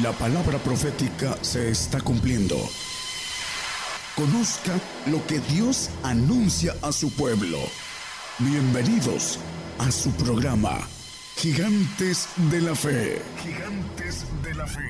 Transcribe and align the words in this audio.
La 0.00 0.10
palabra 0.12 0.56
profética 0.56 1.36
se 1.42 1.68
está 1.68 2.00
cumpliendo. 2.00 2.56
Conozca 4.16 4.72
lo 5.10 5.24
que 5.26 5.38
Dios 5.54 5.90
anuncia 6.02 6.72
a 6.80 6.92
su 6.92 7.14
pueblo. 7.14 7.58
Bienvenidos 8.38 9.38
a 9.78 9.90
su 9.90 10.10
programa, 10.12 10.78
Gigantes 11.36 12.26
de 12.50 12.62
la 12.62 12.74
Fe. 12.74 13.20
Gigantes 13.42 14.24
de 14.42 14.54
la 14.54 14.66
Fe. 14.66 14.80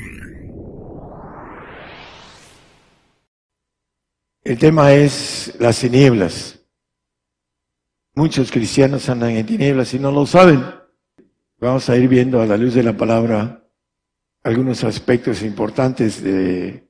El 4.45 4.57
tema 4.57 4.93
es 4.93 5.53
las 5.59 5.80
tinieblas. 5.80 6.61
Muchos 8.14 8.53
cristianos 8.53 9.09
andan 9.09 9.30
en 9.30 9.46
tinieblas 9.46 9.93
y 9.95 9.98
no 9.98 10.12
lo 10.12 10.27
saben. 10.27 10.64
Vamos 11.59 11.91
a 11.91 11.96
ir 11.96 12.07
viendo 12.07 12.41
a 12.41 12.46
la 12.46 12.57
luz 12.57 12.75
de 12.75 12.84
la 12.84 12.96
palabra 12.96 13.61
algunos 14.43 14.85
aspectos 14.85 15.43
importantes 15.43 16.23
de 16.23 16.89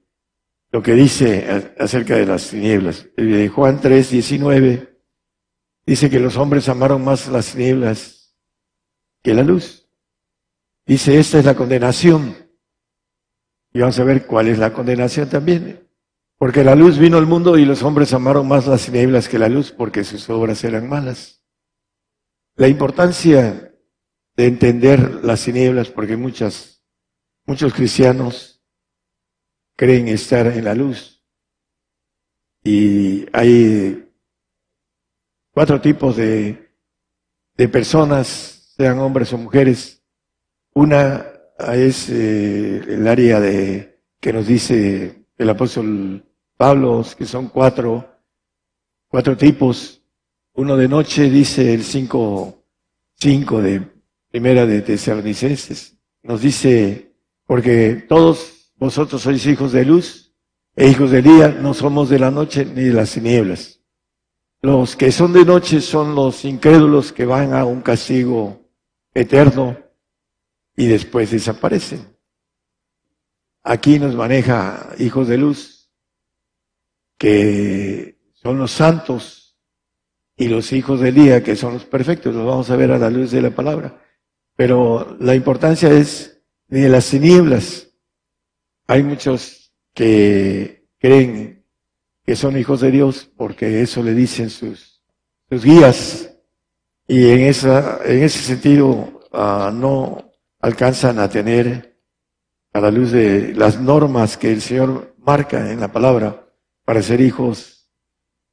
lo 0.70 0.82
que 0.82 0.94
dice 0.94 1.72
acerca 1.78 2.16
de 2.16 2.26
las 2.26 2.48
tinieblas. 2.48 3.08
Juan 3.54 3.80
3, 3.80 4.10
19 4.10 4.98
dice 5.84 6.08
que 6.08 6.18
los 6.18 6.36
hombres 6.36 6.68
amaron 6.68 7.04
más 7.04 7.28
las 7.28 7.52
tinieblas 7.52 8.34
que 9.22 9.34
la 9.34 9.42
luz. 9.42 9.88
Dice, 10.86 11.18
esta 11.18 11.38
es 11.38 11.44
la 11.44 11.54
condenación. 11.54 12.34
Y 13.72 13.80
vamos 13.80 13.98
a 13.98 14.04
ver 14.04 14.26
cuál 14.26 14.48
es 14.48 14.58
la 14.58 14.72
condenación 14.72 15.28
también. 15.28 15.88
Porque 16.38 16.64
la 16.64 16.74
luz 16.74 16.98
vino 16.98 17.18
al 17.18 17.26
mundo 17.26 17.56
y 17.56 17.64
los 17.64 17.82
hombres 17.82 18.12
amaron 18.12 18.48
más 18.48 18.66
las 18.66 18.86
tinieblas 18.86 19.28
que 19.28 19.38
la 19.38 19.48
luz 19.48 19.70
porque 19.70 20.04
sus 20.04 20.28
obras 20.28 20.64
eran 20.64 20.88
malas. 20.88 21.44
La 22.56 22.68
importancia 22.68 23.72
de 24.36 24.46
entender 24.46 25.22
las 25.22 25.44
tinieblas, 25.44 25.88
porque 25.88 26.16
muchas 26.16 26.71
Muchos 27.44 27.74
cristianos 27.74 28.62
creen 29.76 30.06
estar 30.08 30.46
en 30.46 30.64
la 30.64 30.74
luz 30.74 31.24
y 32.62 33.26
hay 33.32 34.08
cuatro 35.50 35.80
tipos 35.80 36.16
de, 36.16 36.72
de 37.56 37.68
personas, 37.68 38.28
sean 38.76 39.00
hombres 39.00 39.32
o 39.32 39.38
mujeres. 39.38 40.04
Una 40.74 41.26
es 41.74 42.08
eh, 42.10 42.78
el 42.88 43.08
área 43.08 43.40
de 43.40 44.00
que 44.20 44.32
nos 44.32 44.46
dice 44.46 45.26
el 45.36 45.50
apóstol 45.50 46.24
Pablo, 46.56 47.04
que 47.18 47.26
son 47.26 47.48
cuatro, 47.48 48.22
cuatro 49.08 49.36
tipos. 49.36 50.00
Uno 50.54 50.76
de 50.76 50.86
noche 50.86 51.28
dice 51.28 51.74
el 51.74 51.82
cinco, 51.82 52.64
cinco 53.16 53.60
de 53.60 53.82
primera 54.30 54.64
de 54.64 54.82
Tesalonicenses. 54.82 55.98
Nos 56.22 56.40
dice 56.40 57.11
porque 57.52 58.02
todos 58.08 58.72
vosotros 58.76 59.20
sois 59.20 59.44
hijos 59.44 59.72
de 59.72 59.84
luz 59.84 60.34
e 60.74 60.88
hijos 60.88 61.10
del 61.10 61.24
día, 61.24 61.48
no 61.48 61.74
somos 61.74 62.08
de 62.08 62.18
la 62.18 62.30
noche 62.30 62.64
ni 62.64 62.84
de 62.84 62.94
las 62.94 63.12
tinieblas. 63.12 63.78
Los 64.62 64.96
que 64.96 65.12
son 65.12 65.34
de 65.34 65.44
noche 65.44 65.82
son 65.82 66.14
los 66.14 66.46
incrédulos 66.46 67.12
que 67.12 67.26
van 67.26 67.52
a 67.52 67.66
un 67.66 67.82
castigo 67.82 68.70
eterno 69.12 69.76
y 70.74 70.86
después 70.86 71.30
desaparecen. 71.30 72.16
Aquí 73.62 73.98
nos 73.98 74.14
maneja 74.14 74.88
hijos 74.98 75.28
de 75.28 75.36
luz, 75.36 75.92
que 77.18 78.18
son 78.32 78.56
los 78.56 78.70
santos, 78.70 79.58
y 80.38 80.48
los 80.48 80.72
hijos 80.72 81.00
del 81.00 81.16
día, 81.16 81.42
que 81.42 81.54
son 81.54 81.74
los 81.74 81.84
perfectos. 81.84 82.34
Los 82.34 82.46
vamos 82.46 82.70
a 82.70 82.76
ver 82.76 82.92
a 82.92 82.98
la 82.98 83.10
luz 83.10 83.30
de 83.30 83.42
la 83.42 83.50
palabra. 83.50 84.02
Pero 84.56 85.18
la 85.20 85.34
importancia 85.34 85.90
es 85.90 86.41
ni 86.72 86.80
de 86.80 86.88
las 86.88 87.10
tinieblas. 87.10 87.90
Hay 88.86 89.02
muchos 89.02 89.74
que 89.92 90.86
creen 90.98 91.66
que 92.24 92.34
son 92.34 92.56
hijos 92.56 92.80
de 92.80 92.90
Dios 92.90 93.30
porque 93.36 93.82
eso 93.82 94.02
le 94.02 94.14
dicen 94.14 94.48
sus, 94.48 95.02
guías 95.50 96.34
y 97.06 97.28
en 97.28 97.40
ese 97.40 98.30
sentido 98.30 99.20
ah, 99.32 99.70
no 99.70 100.32
alcanzan 100.60 101.18
a 101.18 101.28
tener 101.28 102.00
a 102.72 102.80
la 102.80 102.90
luz 102.90 103.12
de 103.12 103.52
las 103.54 103.78
normas 103.78 104.38
que 104.38 104.50
el 104.50 104.62
Señor 104.62 105.14
marca 105.18 105.70
en 105.70 105.78
la 105.78 105.92
palabra 105.92 106.46
para 106.86 107.02
ser 107.02 107.20
hijos 107.20 107.90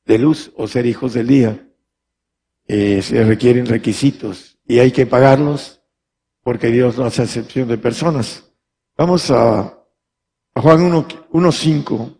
de 0.04 0.18
luz 0.18 0.52
o 0.58 0.68
ser 0.68 0.86
hijos 0.86 1.14
del 1.14 1.28
día. 1.28 1.70
Eh, 2.68 3.02
se 3.02 3.24
requieren 3.24 3.66
requisitos 3.66 4.58
y 4.68 4.80
hay 4.80 4.92
que 4.92 5.06
pagarlos 5.06 5.79
porque 6.44 6.68
Dios 6.68 6.98
no 6.98 7.06
hace 7.06 7.24
excepción 7.24 7.68
de 7.68 7.78
personas. 7.78 8.52
Vamos 8.98 9.32
a, 9.32 9.80
Juan 10.56 10.92
1.5. 10.92 12.18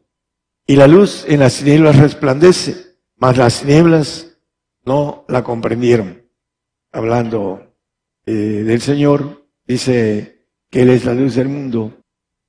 y 0.68 0.76
la 0.76 0.88
luz 0.88 1.26
en 1.28 1.40
las 1.40 1.58
tinieblas 1.60 1.98
resplandece, 1.98 2.98
mas 3.18 3.38
las 3.38 3.62
tinieblas 3.62 4.38
no 4.86 5.26
la 5.28 5.44
comprendieron. 5.44 6.24
Hablando 6.92 7.76
eh, 8.26 8.32
del 8.32 8.82
Señor, 8.82 9.48
dice 9.66 10.46
que 10.70 10.82
Él 10.84 10.90
es 10.90 11.06
la 11.06 11.14
luz 11.14 11.36
del 11.36 11.50
mundo. 11.50 12.04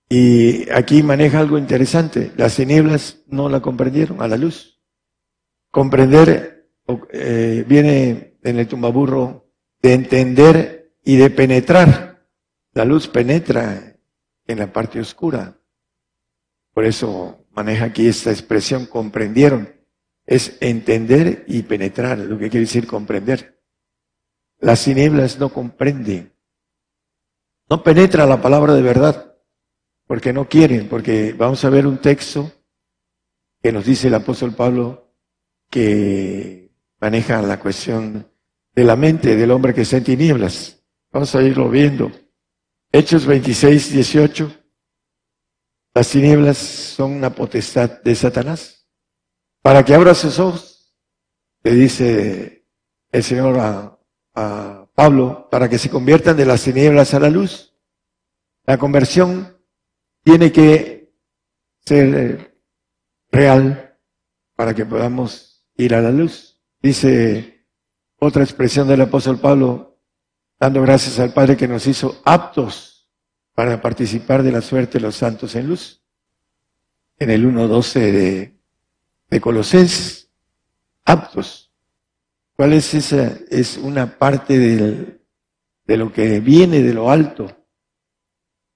Y 0.09 0.69
aquí 0.71 1.03
maneja 1.03 1.39
algo 1.39 1.57
interesante. 1.57 2.33
Las 2.37 2.57
tinieblas 2.57 3.23
no 3.27 3.49
la 3.49 3.61
comprendieron 3.61 4.23
a 4.23 4.29
la 4.29 4.37
luz. 4.37 4.81
Comprender 5.71 6.69
eh, 7.13 7.65
viene 7.67 8.39
en 8.43 8.59
el 8.59 8.67
tumbaburro 8.67 9.51
de 9.81 9.93
entender 9.93 10.80
y 11.03 11.17
de 11.17 11.31
penetrar. 11.31 12.29
La 12.73 12.85
luz 12.85 13.09
penetra 13.09 13.97
en 14.47 14.59
la 14.59 14.73
parte 14.73 15.01
oscura. 15.01 15.59
Por 16.73 16.85
eso 16.85 17.47
maneja 17.51 17.87
aquí 17.87 18.07
esta 18.07 18.31
expresión, 18.31 18.87
comprendieron. 18.87 19.75
Es 20.25 20.57
entender 20.61 21.45
y 21.49 21.63
penetrar, 21.63 22.19
lo 22.19 22.39
que 22.39 22.49
quiere 22.49 22.67
decir 22.67 22.87
comprender. 22.87 23.61
Las 24.59 24.85
tinieblas 24.85 25.39
no 25.39 25.49
comprenden. 25.49 26.33
No 27.69 27.83
penetra 27.83 28.27
la 28.27 28.41
palabra 28.41 28.75
de 28.75 28.83
verdad, 28.83 29.37
porque 30.07 30.33
no 30.33 30.49
quieren, 30.49 30.89
porque 30.89 31.33
vamos 31.33 31.65
a 31.65 31.71
ver 31.71 31.87
un 31.87 31.99
texto 31.99 32.53
que 33.63 33.73
nos 33.73 33.85
dice 33.85 34.09
el 34.09 34.15
apóstol 34.15 34.55
Pablo 34.55 35.15
que 35.69 36.73
maneja 37.01 37.41
la 37.43 37.61
cuestión 37.61 38.29
de 38.75 38.85
la 38.85 38.97
mente 38.97 39.37
del 39.37 39.51
hombre 39.51 39.75
que 39.75 39.83
está 39.83 39.99
en 39.99 40.05
tinieblas. 40.05 40.80
Vamos 41.13 41.35
a 41.35 41.43
irlo 41.43 41.69
viendo. 41.69 42.13
Hechos 42.93 43.27
26, 43.27 43.93
18. 43.93 44.57
Las 45.95 46.09
tinieblas 46.09 46.57
son 46.57 47.13
una 47.13 47.35
potestad 47.35 48.01
de 48.03 48.15
Satanás. 48.15 48.87
Para 49.61 49.85
que 49.85 49.95
abra 49.95 50.15
sus 50.15 50.39
ojos, 50.39 50.97
le 51.63 51.73
dice 51.73 52.67
el 53.11 53.23
Señor 53.25 53.59
a, 53.59 53.99
a 54.35 54.89
Pablo, 54.95 55.49
para 55.51 55.69
que 55.69 55.79
se 55.79 55.91
conviertan 55.91 56.37
de 56.37 56.47
las 56.47 56.63
tinieblas 56.63 57.13
a 57.13 57.21
la 57.21 57.29
luz. 57.29 57.75
La 58.65 58.79
conversión 58.79 59.59
tiene 60.23 60.53
que 60.53 61.13
ser 61.85 62.15
eh, 62.15 62.63
real 63.33 63.99
para 64.55 64.75
que 64.75 64.87
podamos 64.87 65.67
ir 65.77 65.95
a 65.95 66.01
la 66.01 66.13
luz. 66.13 66.63
Dice 66.81 67.67
otra 68.19 68.45
expresión 68.45 68.87
del 68.87 69.01
apóstol 69.01 69.41
Pablo, 69.41 69.90
dando 70.61 70.83
gracias 70.83 71.19
al 71.19 71.33
Padre 71.33 71.57
que 71.57 71.67
nos 71.67 71.87
hizo 71.87 72.21
aptos 72.23 73.09
para 73.55 73.81
participar 73.81 74.43
de 74.43 74.53
la 74.53 74.61
suerte 74.61 74.99
de 74.99 75.05
los 75.05 75.17
santos 75.17 75.57
en 75.57 75.69
luz. 75.69 76.03
En 77.19 77.31
el 77.31 77.47
1.12 77.47 77.95
de, 77.95 78.61
de 79.29 79.41
Colosenses, 79.41 80.31
aptos. 81.05 81.73
¿Cuál 82.57 82.75
es 82.75 82.93
esa? 82.93 83.39
Es 83.51 83.79
una 83.79 84.19
parte 84.19 84.59
de 84.59 85.97
lo 85.97 86.13
que 86.13 86.41
viene 86.41 86.83
de 86.83 86.93
lo 86.93 87.11
alto 87.11 87.51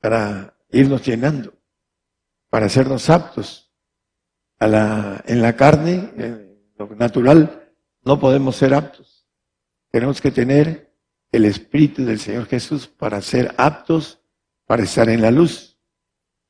para 0.01 0.57
irnos 0.71 1.05
llenando, 1.05 1.53
para 2.49 2.67
hacernos 2.67 3.11
aptos. 3.11 3.61
A 4.59 4.69
la, 4.69 5.23
en 5.27 5.43
la 5.43 5.55
carne, 5.57 6.13
en 6.17 6.73
lo 6.79 6.87
natural, 6.95 7.73
no 8.03 8.19
podemos 8.19 8.57
ser 8.57 8.73
aptos. 8.73 9.27
Tenemos 9.91 10.21
que 10.23 10.31
tener 10.31 10.94
el 11.35 11.47
Espíritu 11.47 12.05
del 12.05 12.21
Señor 12.21 12.47
Jesús 12.47 12.87
para 12.87 13.21
ser 13.21 13.55
aptos 13.59 14.21
para 14.67 14.85
estar 14.85 15.09
en 15.09 15.21
la 15.21 15.33
luz. 15.33 15.79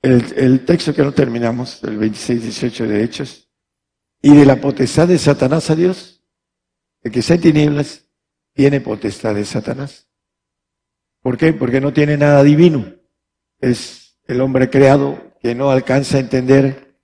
El, 0.02 0.66
texto 0.66 0.94
que 0.94 1.02
no 1.02 1.12
terminamos, 1.12 1.82
el 1.82 1.98
26-18 1.98 2.86
de 2.86 3.02
Hechos, 3.02 3.50
y 4.20 4.34
de 4.36 4.44
la 4.44 4.56
potestad 4.56 5.08
de 5.08 5.18
Satanás 5.18 5.70
a 5.70 5.74
Dios, 5.74 6.22
el 7.02 7.10
que 7.10 7.20
está 7.20 7.34
en 7.34 7.40
tinieblas 7.40 8.06
tiene 8.52 8.82
potestad 8.82 9.34
de 9.34 9.46
Satanás. 9.46 10.06
¿Por 11.22 11.38
qué? 11.38 11.54
Porque 11.54 11.80
no 11.80 11.94
tiene 11.94 12.18
nada 12.18 12.42
divino. 12.42 12.84
Es 13.60 14.18
el 14.26 14.42
hombre 14.42 14.68
creado 14.68 15.32
que 15.40 15.54
no 15.54 15.70
alcanza 15.70 16.18
a 16.18 16.20
entender 16.20 16.98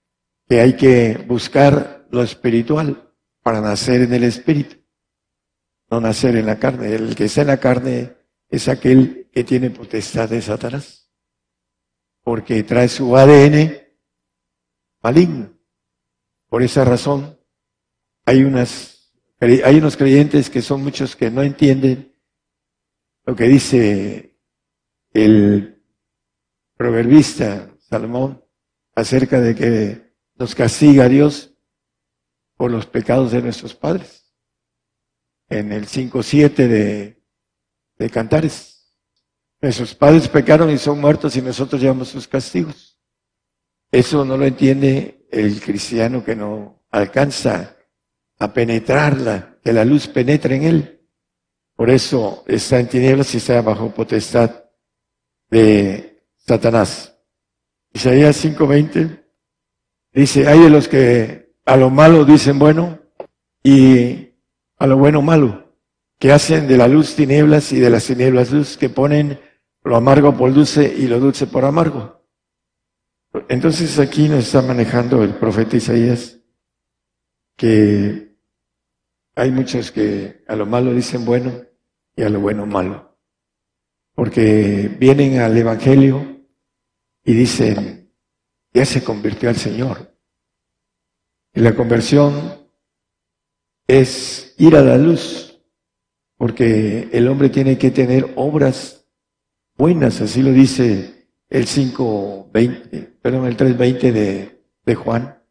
que 0.47 0.61
hay 0.61 0.77
que 0.77 1.25
buscar 1.27 2.06
lo 2.11 2.23
espiritual 2.23 3.11
para 3.43 3.62
nacer 3.62 4.03
en 4.03 4.12
el 4.12 4.25
espíritu 4.25 4.80
no 5.91 6.01
nacer 6.01 6.37
en 6.37 6.47
la 6.47 6.59
carne. 6.59 6.95
El 6.95 7.15
que 7.15 7.25
está 7.25 7.43
en 7.43 7.49
la 7.49 7.61
carne 7.61 8.17
es 8.49 8.69
aquel 8.69 9.29
que 9.33 9.45
tiene 9.45 9.71
potestad 9.71 10.29
de 10.29 10.41
Satanás. 10.43 10.99
porque 12.23 12.63
trae 12.63 12.87
su 12.89 13.17
ADN 13.17 13.81
maligno. 15.03 15.59
Por 16.49 16.63
esa 16.63 16.85
razón, 16.85 17.41
hay 18.27 18.45
unas, 18.45 19.11
hay 19.41 19.79
unos 19.79 19.97
creyentes 19.97 20.51
que 20.51 20.61
son 20.61 20.85
muchos 20.85 21.17
que 21.17 21.31
no 21.31 21.43
entienden 21.43 22.15
lo 23.25 23.35
que 23.35 23.45
dice 23.45 24.39
el 25.13 25.83
proverbista 26.77 27.75
Salomón 27.79 28.45
acerca 28.95 29.41
de 29.41 29.55
que 29.55 30.15
nos 30.35 30.55
castiga 30.55 31.09
Dios 31.09 31.55
por 32.57 32.71
los 32.71 32.87
pecados 32.87 33.33
de 33.33 33.43
nuestros 33.43 33.75
padres. 33.75 34.19
En 35.50 35.73
el 35.73 35.87
5.7 35.87 36.55
de, 36.55 37.23
de 37.99 38.11
Cantares. 38.11 38.94
Nuestros 39.61 39.94
padres 39.94 40.26
pecaron 40.29 40.70
y 40.70 40.79
son 40.79 41.00
muertos 41.00 41.37
y 41.37 41.43
nosotros 41.43 41.82
llevamos 41.82 42.08
sus 42.08 42.26
castigos. 42.26 42.99
Eso 43.93 44.25
no 44.25 44.37
lo 44.37 44.47
entiende 44.47 45.26
el 45.31 45.61
cristiano 45.61 46.25
que 46.25 46.35
no 46.35 46.85
alcanza 46.91 47.76
a 48.38 48.52
penetrarla, 48.52 49.58
que 49.62 49.73
la 49.73 49.85
luz 49.85 50.08
penetre 50.08 50.56
en 50.56 50.62
él. 50.62 51.00
Por 51.76 51.91
eso 51.91 52.44
está 52.46 52.81
en 52.81 52.88
tinieblas 52.88 53.35
y 53.35 53.38
está 53.38 53.61
bajo 53.61 53.93
potestad 53.93 54.64
de 55.50 56.25
Satanás. 56.37 57.17
Isaías 57.93 58.43
5:20 58.44 59.25
dice, 60.12 60.46
hay 60.46 60.61
de 60.61 60.70
los 60.70 60.88
que 60.88 61.55
a 61.64 61.76
lo 61.76 61.91
malo 61.91 62.25
dicen 62.25 62.58
bueno 62.58 63.00
y 63.62 64.30
a 64.81 64.87
lo 64.87 64.97
bueno 64.97 65.21
malo, 65.21 65.77
que 66.19 66.32
hacen 66.32 66.67
de 66.67 66.79
la 66.79 66.88
luz 66.88 67.15
tinieblas 67.15 67.71
y 67.71 67.79
de 67.79 67.91
las 67.91 68.06
tinieblas 68.06 68.50
luz, 68.50 68.79
que 68.79 68.88
ponen 68.88 69.38
lo 69.85 69.94
amargo 69.94 70.35
por 70.35 70.53
dulce 70.55 70.93
y 70.99 71.06
lo 71.06 71.21
dulce 71.21 71.47
por 71.47 71.67
amargo. 71.67 72.25
Entonces 73.49 73.99
aquí 73.99 74.27
nos 74.27 74.47
está 74.47 74.62
manejando 74.62 75.23
el 75.23 75.35
profeta 75.35 75.77
Isaías 75.77 76.41
que 77.56 78.35
hay 79.35 79.50
muchos 79.53 79.93
que 79.93 80.44
a 80.49 80.56
lo 80.56 80.65
malo 80.65 80.94
dicen 80.94 81.27
bueno 81.27 81.53
y 82.17 82.23
a 82.23 82.31
lo 82.31 82.41
bueno 82.41 82.65
malo. 82.65 83.19
Porque 84.15 84.97
vienen 84.99 85.41
al 85.41 85.56
Evangelio 85.56 86.43
y 87.23 87.35
dicen, 87.35 88.15
ya 88.73 88.87
se 88.87 89.05
convirtió 89.05 89.50
al 89.50 89.56
Señor. 89.56 90.17
Y 91.53 91.61
la 91.61 91.77
conversión 91.77 92.61
es 93.99 94.55
ir 94.59 94.77
a 94.77 94.83
la 94.83 94.97
luz, 94.97 95.61
porque 96.37 97.09
el 97.13 97.29
hombre 97.29 97.49
tiene 97.49 97.77
que 97.77 97.91
tener 97.91 98.33
obras 98.37 99.07
buenas, 99.77 100.21
así 100.21 100.43
lo 100.43 100.53
dice 100.53 101.29
el 101.49 101.67
5.20, 101.67 103.19
perdón, 103.21 103.47
el 103.47 103.57
3.20 103.57 104.13
de, 104.13 104.63
de 104.85 104.95
Juan. 104.95 105.43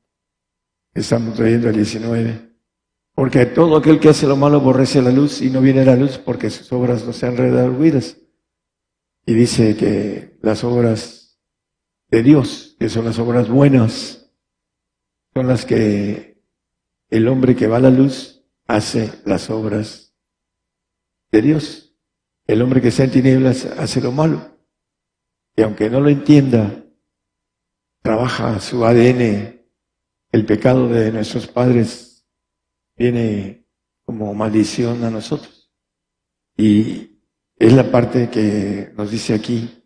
Estamos 0.94 1.38
leyendo 1.38 1.70
el 1.70 1.76
19. 1.76 2.50
Porque 3.14 3.46
todo 3.46 3.76
aquel 3.76 4.00
que 4.00 4.10
hace 4.10 4.26
lo 4.28 4.38
malo 4.38 4.58
aborrece 4.58 5.02
la 5.02 5.12
luz 5.12 5.42
y 5.42 5.50
no 5.50 5.60
viene 5.60 5.82
a 5.82 5.86
la 5.86 5.96
luz 5.98 6.18
porque 6.18 6.50
sus 6.50 6.72
obras 6.72 7.06
no 7.06 7.12
sean 7.12 7.36
redarguidas. 7.36 8.18
Y 9.26 9.34
dice 9.34 9.76
que 9.76 10.38
las 10.42 10.64
obras 10.64 11.40
de 12.10 12.24
Dios, 12.24 12.78
que 12.80 12.88
son 12.88 13.06
las 13.06 13.20
obras 13.20 13.50
buenas, 13.50 14.32
son 15.34 15.48
las 15.48 15.66
que 15.66 16.29
el 17.10 17.28
hombre 17.28 17.56
que 17.56 17.68
va 17.68 17.78
a 17.78 17.82
la 17.82 17.90
luz 17.90 18.44
hace 18.68 19.12
las 19.26 19.50
obras 19.50 20.16
de 21.32 21.42
Dios. 21.42 21.96
El 22.46 22.62
hombre 22.62 22.82
que 22.82 22.90
está 22.90 23.04
en 23.04 23.12
tinieblas 23.12 23.66
hace 23.66 24.02
lo 24.02 24.12
malo. 24.12 24.58
Y 25.56 25.62
aunque 25.62 25.90
no 25.90 26.00
lo 26.00 26.10
entienda, 26.10 26.84
trabaja 28.02 28.60
su 28.60 28.86
ADN, 28.86 29.60
el 30.32 30.46
pecado 30.46 30.88
de 30.88 31.12
nuestros 31.12 31.48
padres 31.48 32.28
viene 32.96 33.68
como 34.06 34.34
maldición 34.34 35.04
a 35.04 35.10
nosotros. 35.10 35.72
Y 36.56 37.22
es 37.56 37.74
la 37.74 37.92
parte 37.92 38.30
que 38.30 38.92
nos 38.96 39.12
dice 39.12 39.34
aquí, 39.34 39.84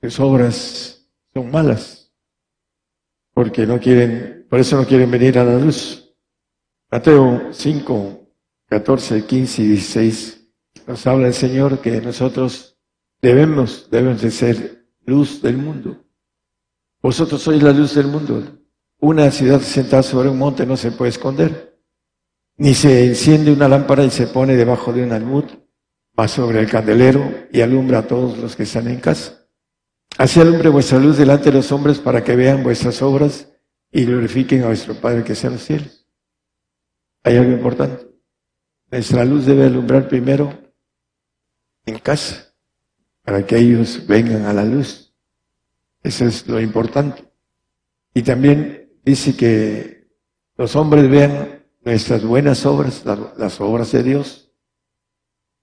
sus 0.00 0.20
obras 0.20 1.10
son 1.34 1.50
malas, 1.50 2.12
porque 3.32 3.66
no 3.66 3.80
quieren, 3.80 4.46
por 4.48 4.60
eso 4.60 4.76
no 4.76 4.86
quieren 4.86 5.10
venir 5.10 5.38
a 5.38 5.44
la 5.44 5.58
luz. 5.58 6.07
Mateo 6.90 7.48
5, 7.52 8.28
14, 8.66 9.24
15 9.24 9.62
y 9.62 9.66
16 9.66 10.34
nos 10.86 11.06
habla 11.06 11.26
el 11.26 11.34
Señor 11.34 11.80
que 11.80 12.00
nosotros 12.00 12.78
Debemos, 13.20 13.88
debemos 13.90 14.22
de 14.22 14.30
ser 14.30 14.86
luz 15.04 15.42
del 15.42 15.56
mundo. 15.56 16.04
Vosotros 17.02 17.42
sois 17.42 17.62
la 17.62 17.72
luz 17.72 17.94
del 17.94 18.06
mundo. 18.06 18.42
Una 19.00 19.30
ciudad 19.30 19.60
sentada 19.60 20.02
sobre 20.02 20.28
un 20.28 20.38
monte 20.38 20.64
no 20.64 20.76
se 20.76 20.92
puede 20.92 21.10
esconder. 21.10 21.80
Ni 22.56 22.74
se 22.74 23.06
enciende 23.06 23.52
una 23.52 23.68
lámpara 23.68 24.04
y 24.04 24.10
se 24.10 24.28
pone 24.28 24.56
debajo 24.56 24.92
de 24.92 25.02
un 25.02 25.12
almud, 25.12 25.44
va 26.18 26.28
sobre 26.28 26.60
el 26.60 26.68
candelero 26.68 27.46
y 27.52 27.60
alumbra 27.60 27.98
a 28.00 28.06
todos 28.06 28.38
los 28.38 28.54
que 28.54 28.64
están 28.64 28.88
en 28.88 29.00
casa. 29.00 29.46
Así 30.16 30.40
alumbre 30.40 30.68
vuestra 30.68 30.98
luz 30.98 31.16
delante 31.16 31.50
de 31.50 31.56
los 31.56 31.70
hombres 31.70 31.98
para 31.98 32.22
que 32.22 32.36
vean 32.36 32.62
vuestras 32.62 33.02
obras 33.02 33.48
y 33.90 34.04
glorifiquen 34.04 34.62
a 34.62 34.68
vuestro 34.68 34.94
Padre 34.94 35.24
que 35.24 35.34
sea 35.34 35.48
en 35.48 35.54
los 35.54 35.64
cielos. 35.64 35.97
Hay 37.22 37.36
algo 37.36 37.52
importante. 37.52 38.06
Nuestra 38.90 39.24
luz 39.24 39.44
debe 39.44 39.66
alumbrar 39.66 40.08
primero 40.08 40.52
en 41.84 41.98
casa 41.98 42.54
para 43.22 43.44
que 43.44 43.58
ellos 43.58 44.06
vengan 44.06 44.46
a 44.46 44.52
la 44.52 44.64
luz. 44.64 45.14
Eso 46.02 46.24
es 46.24 46.46
lo 46.46 46.60
importante. 46.60 47.24
Y 48.14 48.22
también 48.22 48.90
dice 49.04 49.36
que 49.36 50.08
los 50.56 50.74
hombres 50.76 51.08
vean 51.10 51.64
nuestras 51.82 52.24
buenas 52.24 52.64
obras, 52.66 53.04
las 53.04 53.60
obras 53.60 53.92
de 53.92 54.02
Dios, 54.02 54.50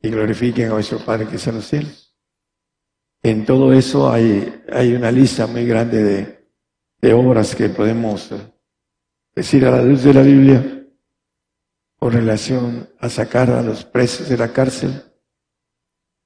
y 0.01 0.09
glorifiquen 0.09 0.67
a 0.67 0.73
nuestro 0.73 0.99
Padre 0.99 1.27
que 1.27 1.37
está 1.37 1.49
en 1.49 1.55
los 1.55 1.67
cielos. 1.67 2.15
En 3.23 3.43
todo 3.45 3.73
eso 3.73 4.11
hay, 4.11 4.61
una 4.95 5.11
lista 5.11 5.47
muy 5.47 5.65
grande 5.65 6.03
de, 6.03 6.49
de 7.01 7.13
obras 7.13 7.55
que 7.55 7.69
podemos 7.69 8.29
decir 9.35 9.65
a 9.65 9.71
la 9.71 9.81
luz 9.81 10.03
de 10.03 10.13
la 10.13 10.21
Biblia 10.21 10.74
con 12.05 12.13
relación 12.13 12.87
a 12.99 13.09
sacar 13.09 13.49
a 13.49 13.63
los 13.63 13.83
presos 13.83 14.29
de 14.29 14.37
la 14.37 14.53
cárcel. 14.53 15.05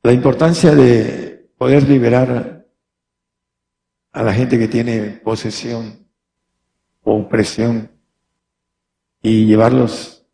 La 0.04 0.12
importancia 0.12 0.76
de 0.76 1.54
poder 1.58 1.88
liberar 1.88 2.68
a 4.12 4.24
la 4.24 4.34
gente 4.34 4.60
que 4.60 4.68
tiene 4.68 5.22
posesión 5.24 6.06
o 7.02 7.22
opresión 7.22 7.90
y 9.22 9.46
llevarlos 9.46 10.28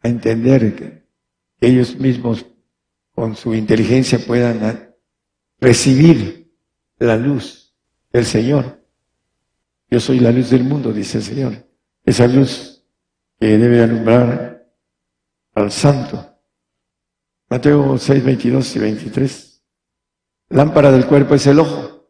a 0.00 0.08
entender 0.08 0.74
que, 0.74 1.06
ellos 1.60 1.96
mismos 1.96 2.46
con 3.12 3.36
su 3.36 3.54
inteligencia 3.54 4.18
puedan 4.18 4.94
recibir 5.60 6.50
la 6.98 7.18
luz 7.18 7.76
del 8.14 8.24
Señor. 8.24 8.82
Yo 9.90 10.00
soy 10.00 10.20
la 10.20 10.32
luz 10.32 10.48
del 10.48 10.64
mundo, 10.64 10.90
dice 10.90 11.18
el 11.18 11.24
Señor. 11.24 11.68
Esa 12.02 12.26
luz 12.26 12.75
que 13.38 13.58
debe 13.58 13.82
alumbrar 13.82 14.66
al 15.54 15.72
santo. 15.72 16.24
Mateo 17.48 17.96
6, 17.98 18.24
22 18.24 18.76
y 18.76 18.78
23. 18.78 19.64
Lámpara 20.50 20.90
del 20.90 21.06
cuerpo 21.06 21.34
es 21.34 21.46
el 21.46 21.60
ojo. 21.60 22.08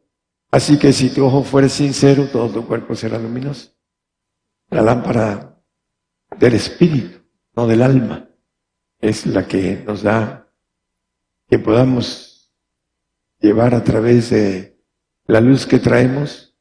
Así 0.51 0.79
que 0.79 0.93
si 0.93 1.11
tu 1.11 1.25
ojo 1.25 1.43
fuere 1.43 1.69
sincero, 1.69 2.29
todo 2.31 2.49
tu 2.49 2.67
cuerpo 2.67 2.95
será 2.95 3.19
luminoso. 3.19 3.73
La 4.71 4.83
lámpara 4.83 5.61
del 6.39 6.55
espíritu, 6.55 7.21
no 7.55 7.67
del 7.67 7.83
alma, 7.83 8.31
es 9.01 9.27
la 9.27 9.47
que 9.47 9.83
nos 9.87 10.03
da 10.03 10.51
que 11.49 11.59
podamos 11.59 12.53
llevar 13.41 13.75
a 13.75 13.85
través 13.85 14.31
de 14.31 14.81
la 15.27 15.41
luz 15.41 15.67
que 15.67 15.79
traemos, 15.79 16.57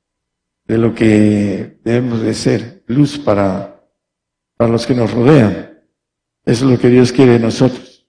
de 0.65 0.77
lo 0.77 0.93
que 0.93 1.79
debemos 1.83 2.21
de 2.21 2.33
ser, 2.33 2.83
luz 2.87 3.17
para, 3.17 3.74
para 4.57 4.71
los 4.71 4.85
que 4.85 4.95
nos 4.95 5.11
rodean. 5.11 5.81
Eso 6.45 6.65
es 6.65 6.71
lo 6.71 6.79
que 6.79 6.89
Dios 6.89 7.11
quiere 7.11 7.33
de 7.33 7.39
nosotros. 7.39 8.07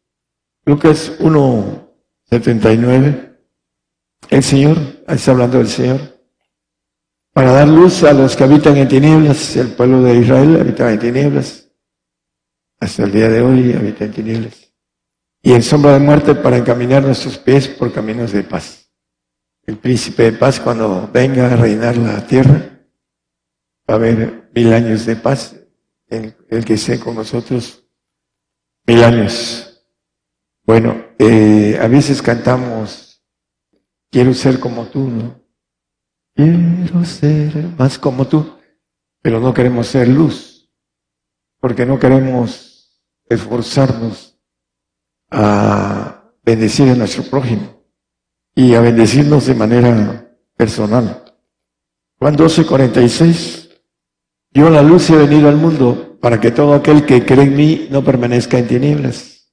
Lucas 0.65 1.13
1, 1.21 1.93
79. 2.25 3.39
El 4.29 4.43
Señor, 4.43 4.77
ahí 5.07 5.17
está 5.17 5.31
hablando 5.31 5.59
del 5.59 5.69
Señor, 5.69 6.01
para 7.33 7.53
dar 7.53 7.69
luz 7.69 8.03
a 8.03 8.13
los 8.13 8.35
que 8.35 8.45
habitan 8.45 8.77
en 8.77 8.89
tinieblas, 8.89 9.57
el 9.57 9.69
pueblo 9.69 10.03
de 10.03 10.17
Israel 10.17 10.59
habitaba 10.59 10.93
en 10.93 10.99
tinieblas, 10.99 11.69
hasta 12.81 13.05
el 13.05 13.13
día 13.13 13.29
de 13.29 13.43
hoy 13.43 13.73
habita 13.75 14.07
en 14.07 14.13
tinieblas, 14.13 14.73
y 15.43 15.53
en 15.53 15.63
sombra 15.63 15.93
de 15.93 16.01
muerte 16.01 16.35
para 16.35 16.57
encaminar 16.57 17.03
nuestros 17.03 17.39
pies 17.39 17.69
por 17.69 17.93
caminos 17.93 18.33
de 18.33 18.43
paz. 18.43 18.91
El 19.65 19.77
príncipe 19.77 20.23
de 20.25 20.33
paz 20.33 20.59
cuando 20.59 21.11
venga 21.13 21.53
a 21.53 21.57
reinar 21.57 21.97
la 21.97 22.27
tierra, 22.27 22.71
va 23.89 23.95
a 23.95 23.97
haber 23.97 24.51
mil 24.55 24.73
años 24.73 25.05
de 25.07 25.17
paz, 25.17 25.57
el, 26.09 26.37
el 26.49 26.65
que 26.65 26.75
esté 26.75 26.99
con 27.01 27.15
nosotros 27.15 27.85
mil 28.87 29.03
años. 29.03 29.85
Bueno, 30.65 31.05
eh, 31.19 31.79
a 31.81 31.89
veces 31.89 32.23
cantamos 32.23 33.07
quiero 34.11 34.33
ser 34.35 34.59
como 34.59 34.87
tú, 34.87 35.09
¿no? 35.09 35.43
Quiero 36.35 37.05
ser 37.05 37.69
más 37.79 37.99
como 37.99 38.27
tú, 38.27 38.59
pero 39.23 39.41
no 39.41 39.53
queremos 39.55 39.87
ser 39.87 40.09
luz, 40.09 40.71
porque 41.61 41.87
no 41.87 41.99
queremos 41.99 43.03
esforzarnos 43.29 44.39
a 45.31 46.33
bendecir 46.45 46.91
a 46.91 46.95
nuestro 46.95 47.25
prójimo 47.25 47.85
y 48.55 48.75
a 48.75 48.81
bendecirnos 48.81 49.47
de 49.47 49.55
manera 49.55 50.39
personal. 50.57 51.25
Juan 52.19 52.37
12:46, 52.37 53.66
yo 54.57 54.71
la 54.71 54.81
luz 54.81 55.11
he 55.11 55.17
venido 55.17 55.51
al 55.51 55.57
mundo 55.57 56.17
para 56.19 56.41
que 56.41 56.51
todo 56.51 56.73
aquel 56.73 57.05
que 57.05 57.27
cree 57.27 57.45
en 57.45 57.57
mí 57.57 57.89
no 57.91 58.03
permanezca 58.03 58.59
en 58.59 58.67
tinieblas. 58.67 59.53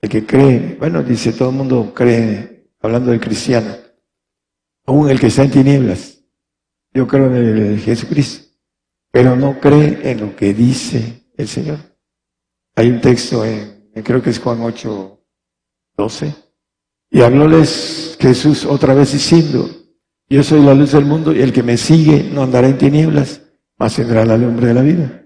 El 0.00 0.08
que 0.10 0.26
cree, 0.26 0.76
bueno, 0.76 1.04
dice 1.04 1.32
todo 1.32 1.50
el 1.50 1.54
mundo 1.54 1.92
cree, 1.94 2.68
hablando 2.80 3.12
del 3.12 3.20
cristiano, 3.20 3.76
aún 4.86 5.08
el 5.08 5.20
que 5.20 5.28
está 5.28 5.44
en 5.44 5.52
tinieblas. 5.52 6.20
Yo 6.92 7.06
creo 7.06 7.32
en 7.32 7.78
Jesucristo, 7.78 8.48
pero 9.12 9.36
no 9.36 9.60
cree 9.60 10.10
en 10.10 10.20
lo 10.20 10.34
que 10.34 10.52
dice 10.52 11.28
el 11.36 11.46
Señor. 11.46 11.78
Hay 12.74 12.90
un 12.90 13.00
texto 13.00 13.44
en, 13.44 13.92
creo 14.02 14.20
que 14.20 14.30
es 14.30 14.40
Juan 14.40 14.62
8, 14.62 15.24
12, 15.96 16.34
y 17.10 17.20
hablóles 17.22 18.16
Jesús 18.18 18.64
otra 18.64 18.94
vez 18.94 19.12
diciendo, 19.12 19.70
yo 20.28 20.42
soy 20.42 20.60
la 20.60 20.74
luz 20.74 20.90
del 20.90 21.04
mundo 21.04 21.32
y 21.32 21.40
el 21.40 21.52
que 21.52 21.62
me 21.62 21.76
sigue 21.76 22.28
no 22.32 22.42
andará 22.42 22.66
en 22.66 22.78
tinieblas, 22.78 23.42
mas 23.78 23.94
tendrá 23.94 24.24
la 24.24 24.36
lumbre 24.36 24.66
de 24.66 24.74
la 24.74 24.82
vida. 24.82 25.24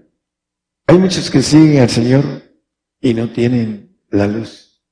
Hay 0.87 0.97
muchos 0.97 1.29
que 1.31 1.41
siguen 1.41 1.81
al 1.81 1.89
Señor 1.89 2.23
y 3.01 3.13
no 3.13 3.31
tienen 3.31 3.97
la 4.09 4.27
luz 4.27 4.83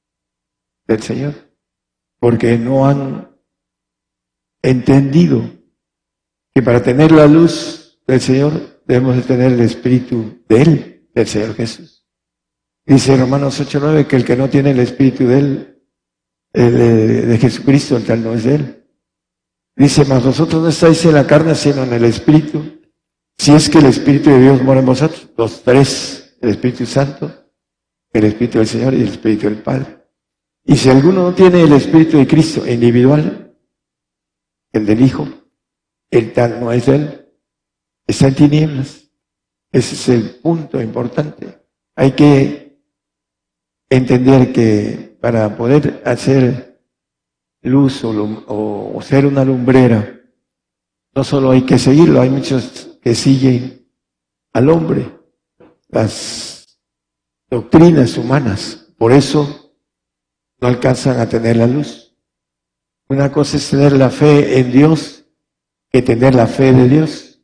del 0.88 1.02
Señor, 1.02 1.34
porque 2.20 2.58
no 2.58 2.88
han 2.88 3.38
entendido 4.62 5.50
que 6.54 6.62
para 6.62 6.82
tener 6.84 7.12
la 7.12 7.28
luz 7.28 8.02
del 8.08 8.20
Señor 8.20 8.82
debemos 8.86 9.16
de 9.16 9.22
tener 9.22 9.52
el 9.52 9.62
Espíritu 9.62 10.44
de 10.50 10.62
Él, 10.62 11.10
del 11.14 11.28
Señor 11.28 11.56
Jesús. 11.56 12.06
Dice 12.86 13.16
Romanos 13.16 13.62
8.9 13.62 14.08
que 14.08 14.16
el 14.16 14.26
que 14.26 14.36
no 14.36 14.50
tiene 14.50 14.72
el 14.72 14.80
Espíritu 14.80 15.28
de 15.28 15.38
Él, 15.38 15.68
de 16.54 17.38
Jesucristo, 17.40 17.96
el 17.96 18.06
tal 18.06 18.24
no 18.24 18.34
es 18.34 18.44
de 18.44 18.56
Él. 18.56 18.86
Dice, 19.76 20.04
mas 20.06 20.24
vosotros 20.24 20.62
no 20.62 20.68
estáis 20.68 21.06
en 21.06 21.14
la 21.14 21.26
carne, 21.26 21.56
sino 21.56 21.84
en 21.84 21.94
el 21.94 22.04
Espíritu. 22.04 22.81
Si 23.42 23.52
es 23.52 23.72
que 23.72 23.80
el 23.80 23.88
Espíritu 23.88 24.30
de 24.30 24.40
Dios 24.40 24.62
mora 24.62 24.82
en 24.82 24.86
vosotros, 24.86 25.28
los 25.36 25.64
tres, 25.64 26.38
el 26.42 26.52
Espíritu 26.52 26.86
Santo, 26.86 27.50
el 28.14 28.26
Espíritu 28.26 28.60
del 28.60 28.68
Señor 28.68 28.94
y 28.94 29.02
el 29.02 29.08
Espíritu 29.08 29.48
del 29.48 29.64
Padre. 29.64 29.98
Y 30.64 30.76
si 30.76 30.92
alguno 30.92 31.24
no 31.24 31.34
tiene 31.34 31.64
el 31.64 31.74
Espíritu 31.74 32.20
de 32.20 32.28
Cristo 32.28 32.70
individual, 32.70 33.58
el 34.72 34.86
del 34.86 35.02
Hijo, 35.02 35.28
el 36.12 36.34
tal 36.34 36.60
no 36.60 36.72
es 36.72 36.88
Él, 36.88 37.34
está 38.06 38.28
en 38.28 38.36
tinieblas. 38.36 39.10
Ese 39.72 39.96
es 39.96 40.10
el 40.10 40.36
punto 40.36 40.80
importante. 40.80 41.64
Hay 41.96 42.12
que 42.12 42.80
entender 43.90 44.54
que 44.54 45.18
para 45.20 45.58
poder 45.58 46.04
hacer 46.06 46.80
luz 47.64 48.04
o, 48.04 48.94
o 48.96 49.02
ser 49.02 49.26
una 49.26 49.44
lumbrera, 49.44 50.22
no 51.16 51.24
solo 51.24 51.50
hay 51.50 51.64
que 51.64 51.80
seguirlo, 51.80 52.22
hay 52.22 52.30
muchos 52.30 52.91
que 53.02 53.16
siguen 53.16 53.88
al 54.54 54.70
hombre, 54.70 55.12
las 55.90 56.80
doctrinas 57.50 58.18
humanas. 58.18 58.94
Por 58.98 59.12
eso 59.12 59.74
no 60.60 60.68
alcanzan 60.68 61.20
a 61.20 61.28
tener 61.28 61.58
la 61.58 61.68
luz. 61.68 62.16
Una 63.10 63.32
cosa 63.32 63.58
es 63.58 63.70
tener 63.70 63.94
la 63.94 64.10
fe 64.10 64.60
en 64.60 64.72
Dios 64.72 65.26
que 65.92 66.02
tener 66.02 66.34
la 66.34 66.48
fe 66.48 66.72
de 66.72 66.88
Dios, 66.88 67.42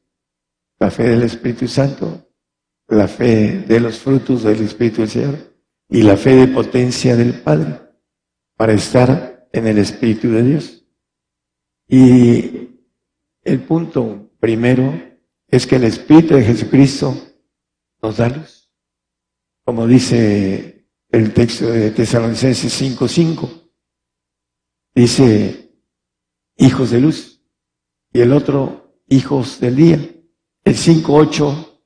la 0.80 0.90
fe 0.90 1.04
del 1.04 1.24
Espíritu 1.24 1.68
Santo, 1.68 2.30
la 2.88 3.08
fe 3.08 3.60
de 3.68 3.80
los 3.82 4.00
frutos 4.00 4.44
del 4.44 4.62
Espíritu 4.62 5.02
del 5.02 5.10
Señor 5.10 5.36
y 5.90 6.04
la 6.04 6.16
fe 6.16 6.36
de 6.36 6.48
potencia 6.48 7.18
del 7.18 7.42
Padre 7.42 7.82
para 8.56 8.74
estar 8.74 9.50
en 9.52 9.68
el 9.68 9.80
Espíritu 9.80 10.32
de 10.32 10.44
Dios. 10.44 10.86
Y 11.90 12.70
el 13.44 13.60
punto 13.62 14.32
primero 14.40 15.07
es 15.48 15.66
que 15.66 15.78
el 15.78 15.86
Espíritu 15.86 16.36
de 16.36 16.44
Jesucristo 16.44 17.16
nos 18.02 18.18
da 18.18 18.30
luz. 18.30 18.72
Como 19.66 19.88
dice 19.88 20.90
el 21.10 21.34
texto 21.34 21.72
de 21.72 21.92
Tesalonicenses 21.92 22.82
5.5 22.82 23.70
dice 24.94 25.72
hijos 26.58 26.90
de 26.90 27.00
luz 27.00 27.42
y 28.12 28.22
el 28.22 28.34
otro 28.34 29.02
hijos 29.08 29.60
del 29.60 29.76
día. 29.76 29.96
El 30.64 30.76
5.8 30.76 31.80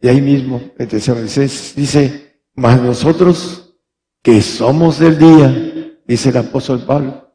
de 0.00 0.10
ahí 0.10 0.20
mismo, 0.20 0.60
el 0.78 0.88
dice, 0.88 2.42
mas 2.54 2.82
nosotros 2.82 3.78
que 4.22 4.42
somos 4.42 4.98
del 4.98 5.18
día, 5.18 6.00
dice 6.06 6.30
el 6.30 6.36
apóstol 6.38 6.84
Pablo, 6.84 7.34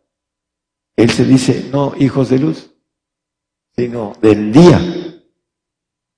él 0.95 1.09
se 1.09 1.23
dice, 1.25 1.69
no 1.71 1.93
hijos 1.97 2.29
de 2.29 2.39
luz, 2.39 2.71
sino 3.75 4.13
del 4.21 4.51
día. 4.51 4.79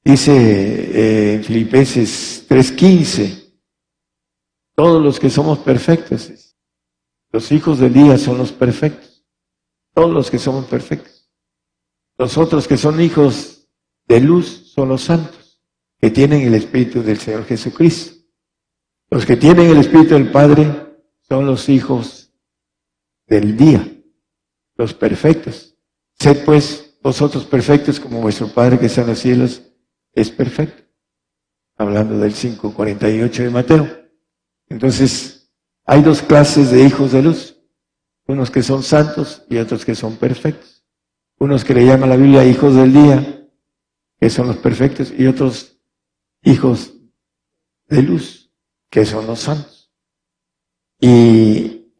Dice 0.03 0.31
eh, 0.33 1.33
en 1.35 1.43
Filipenses 1.43 2.45
3:15, 2.49 3.53
todos 4.75 5.01
los 5.01 5.19
que 5.19 5.29
somos 5.29 5.59
perfectos, 5.59 6.55
los 7.31 7.51
hijos 7.51 7.79
del 7.79 7.93
día 7.93 8.17
son 8.17 8.37
los 8.37 8.51
perfectos. 8.51 9.25
Todos 9.93 10.11
los 10.11 10.31
que 10.31 10.39
somos 10.39 10.65
perfectos. 10.65 11.29
Los 12.17 12.37
otros 12.37 12.67
que 12.67 12.77
son 12.77 12.99
hijos 12.99 13.67
de 14.07 14.19
luz 14.19 14.71
son 14.73 14.89
los 14.89 15.03
santos, 15.03 15.61
que 15.99 16.09
tienen 16.09 16.41
el 16.41 16.55
Espíritu 16.55 17.01
del 17.01 17.19
Señor 17.19 17.45
Jesucristo. 17.45 18.23
Los 19.09 19.25
que 19.25 19.37
tienen 19.37 19.69
el 19.69 19.77
Espíritu 19.77 20.15
del 20.15 20.31
Padre 20.31 20.67
son 21.21 21.45
los 21.45 21.69
hijos 21.69 22.33
del 23.27 23.55
día, 23.55 23.87
los 24.75 24.93
perfectos. 24.93 25.75
Sed 26.19 26.43
pues 26.45 26.97
vosotros 27.01 27.45
perfectos 27.45 27.99
como 27.99 28.21
vuestro 28.21 28.47
Padre 28.47 28.79
que 28.79 28.87
está 28.87 29.01
en 29.01 29.07
los 29.07 29.19
cielos 29.19 29.61
es 30.13 30.29
perfecto. 30.29 30.83
Hablando 31.75 32.19
del 32.19 32.33
5.48 32.33 33.31
de 33.31 33.49
Mateo. 33.49 33.87
Entonces, 34.69 35.51
hay 35.85 36.01
dos 36.01 36.21
clases 36.21 36.71
de 36.71 36.83
hijos 36.83 37.11
de 37.11 37.21
luz, 37.21 37.59
unos 38.25 38.49
que 38.49 38.63
son 38.63 38.83
santos 38.83 39.43
y 39.49 39.57
otros 39.57 39.83
que 39.83 39.95
son 39.95 40.15
perfectos. 40.15 40.85
Unos 41.39 41.63
que 41.65 41.73
le 41.73 41.85
llaman 41.85 42.09
la 42.09 42.15
Biblia 42.15 42.45
hijos 42.45 42.75
del 42.75 42.93
día, 42.93 43.49
que 44.19 44.29
son 44.29 44.47
los 44.47 44.57
perfectos, 44.57 45.11
y 45.17 45.27
otros 45.27 45.77
hijos 46.43 46.93
de 47.87 48.01
luz, 48.01 48.51
que 48.89 49.05
son 49.05 49.27
los 49.27 49.39
santos. 49.39 49.91
Y 50.99 51.91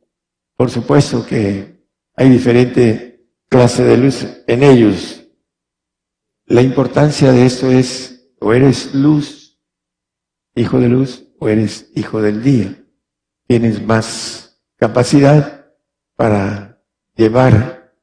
por 0.55 0.70
supuesto 0.70 1.25
que 1.25 1.84
hay 2.15 2.29
diferente 2.29 3.27
clase 3.50 3.84
de 3.84 3.98
luz 3.98 4.25
en 4.48 4.63
ellos. 4.63 5.23
La 6.53 6.62
importancia 6.62 7.31
de 7.31 7.48
esto 7.48 7.72
es, 7.72 8.29
o 8.39 8.53
eres 8.53 8.93
luz, 8.93 9.60
hijo 10.53 10.79
de 10.79 10.88
luz, 10.88 11.27
o 11.39 11.50
eres 11.50 11.89
hijo 11.95 12.22
del 12.22 12.43
día 12.43 12.79
tienes 13.48 13.83
más 13.83 14.63
capacidad 14.75 15.74
para 16.15 16.79
llevar 17.15 17.95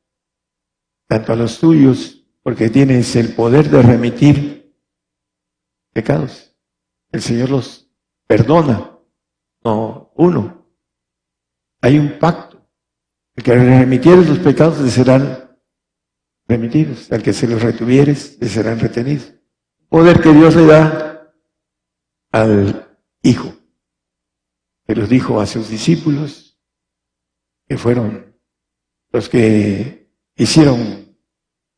tanto 1.06 1.32
a 1.32 1.36
los 1.36 1.60
tuyos, 1.60 2.26
porque 2.42 2.70
tienes 2.70 3.14
el 3.14 3.36
poder 3.36 3.70
de 3.70 3.82
remitir 3.82 4.74
pecados. 5.92 6.52
El 7.12 7.22
Señor 7.22 7.50
los 7.50 7.88
perdona, 8.26 8.98
no 9.62 10.12
uno. 10.16 10.66
Hay 11.82 12.00
un 12.00 12.18
pacto. 12.18 12.68
El 13.36 13.44
que 13.44 13.54
remitieres 13.54 14.28
los 14.28 14.40
pecados 14.40 14.80
le 14.80 14.90
serán 14.90 15.49
remitidos. 16.50 17.10
Al 17.10 17.22
que 17.22 17.32
se 17.32 17.46
los 17.46 17.62
retuvieres 17.62 18.36
le 18.40 18.48
serán 18.48 18.78
retenidos. 18.78 19.32
Poder 19.88 20.20
que 20.20 20.32
Dios 20.32 20.54
le 20.54 20.66
da 20.66 21.32
al 22.32 22.86
Hijo 23.22 23.54
que 24.90 24.96
los 24.96 25.08
dijo 25.08 25.40
a 25.40 25.46
sus 25.46 25.68
discípulos, 25.68 26.58
que 27.68 27.78
fueron 27.78 28.34
los 29.12 29.28
que 29.28 30.10
hicieron 30.34 31.16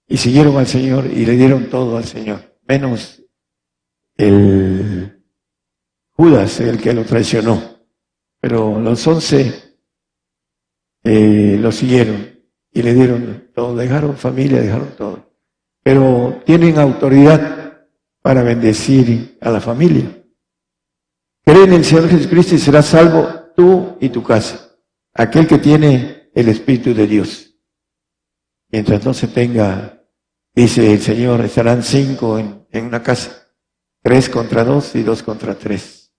y 0.09 0.17
siguieron 0.17 0.57
al 0.57 0.67
Señor 0.67 1.05
y 1.05 1.27
le 1.27 1.33
dieron 1.33 1.69
todo 1.69 1.99
al 1.99 2.07
Señor, 2.07 2.59
menos 2.67 3.23
el 4.17 5.23
Judas, 6.13 6.59
el 6.61 6.81
que 6.81 6.95
lo 6.95 7.05
traicionó. 7.05 7.85
Pero 8.41 8.81
los 8.81 9.07
once 9.07 9.77
eh, 11.05 11.59
lo 11.61 11.71
siguieron 11.71 12.32
y 12.73 12.83
le 12.83 12.95
dieron 12.95 13.51
todo, 13.55 13.77
dejaron 13.77 14.17
familia, 14.17 14.61
dejaron 14.61 14.97
todo. 14.97 15.31
Pero 15.83 16.43
tienen 16.47 16.79
autoridad 16.79 17.87
para 18.23 18.43
bendecir 18.43 19.39
a 19.41 19.51
la 19.51 19.61
familia. 19.61 20.25
Cree 21.45 21.65
en 21.65 21.73
el 21.73 21.85
Señor 21.85 22.09
Jesucristo 22.09 22.55
y 22.55 22.59
serás 22.59 22.87
salvo 22.87 23.29
tú 23.57 23.97
y 24.01 24.09
tu 24.09 24.23
casa. 24.23 24.77
Aquel 25.15 25.47
que 25.47 25.59
tiene 25.59 26.31
el 26.35 26.49
Espíritu 26.49 26.95
de 26.95 27.07
Dios. 27.07 27.55
Mientras 28.71 29.05
no 29.05 29.13
se 29.13 29.29
tenga 29.29 30.03
Dice 30.55 30.93
el 30.93 31.01
Señor, 31.01 31.41
estarán 31.41 31.83
cinco 31.83 32.39
en, 32.39 32.67
una 32.85 33.03
casa, 33.03 33.49
tres 34.03 34.29
contra 34.29 34.65
dos 34.65 34.95
y 34.95 35.03
dos 35.03 35.23
contra 35.23 35.55
tres. 35.55 36.13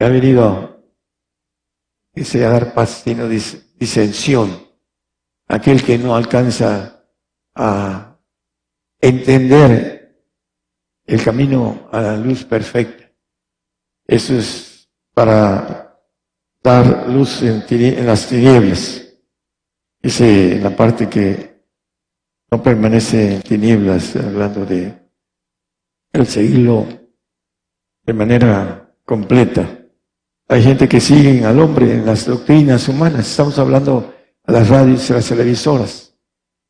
Ha 0.00 0.08
venido, 0.08 0.84
dice, 2.12 2.44
a 2.44 2.50
dar 2.50 2.74
paz, 2.74 3.02
sino 3.04 3.28
disensión. 3.28 4.66
Aquel 5.52 5.82
que 5.82 5.98
no 5.98 6.16
alcanza 6.16 7.04
a 7.54 8.18
entender 8.98 10.24
el 11.04 11.22
camino 11.22 11.90
a 11.92 12.00
la 12.00 12.16
luz 12.16 12.42
perfecta. 12.42 13.12
Eso 14.06 14.34
es 14.34 14.88
para 15.12 16.00
dar 16.62 17.06
luz 17.06 17.42
en, 17.42 18.06
las 18.06 18.28
tinieblas. 18.28 19.14
Dice 20.00 20.58
la 20.58 20.74
parte 20.74 21.10
que 21.10 21.66
no 22.50 22.62
permanece 22.62 23.34
en 23.34 23.42
tinieblas, 23.42 24.16
hablando 24.16 24.64
de 24.64 25.02
el 26.14 26.26
seguirlo 26.26 26.86
de 28.04 28.12
manera 28.14 28.96
completa. 29.04 29.84
Hay 30.48 30.62
gente 30.62 30.88
que 30.88 30.98
sigue 30.98 31.44
al 31.44 31.60
hombre 31.60 31.92
en 31.92 32.06
las 32.06 32.24
doctrinas 32.24 32.88
humanas. 32.88 33.28
Estamos 33.28 33.58
hablando 33.58 34.11
a 34.44 34.52
las 34.52 34.68
radios 34.68 35.08
y 35.08 35.12
a 35.12 35.16
las 35.16 35.28
televisoras. 35.28 36.14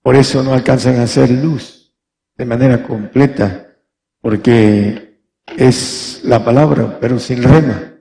Por 0.03 0.17
eso 0.17 0.43
no 0.43 0.53
alcanzan 0.53 0.97
a 0.97 1.05
hacer 1.05 1.31
luz 1.31 1.95
de 2.37 2.45
manera 2.45 2.83
completa, 2.83 3.77
porque 4.21 5.21
es 5.47 6.21
la 6.25 6.45
palabra, 6.45 6.99
pero 7.01 7.19
sin 7.19 7.43
rema. 7.43 7.95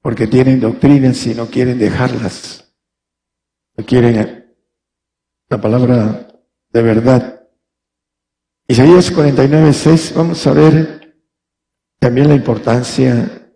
Porque 0.00 0.26
tienen 0.26 0.60
doctrinas 0.60 1.26
y 1.26 1.34
no 1.34 1.46
quieren 1.46 1.78
dejarlas. 1.78 2.72
No 3.76 3.84
quieren 3.84 4.54
la 5.48 5.60
palabra 5.60 6.28
de 6.70 6.82
verdad. 6.82 7.48
Isaías 8.68 9.10
49, 9.10 9.72
6, 9.72 10.12
vamos 10.16 10.46
a 10.46 10.52
ver 10.52 11.16
también 11.98 12.28
la 12.28 12.34
importancia 12.34 13.52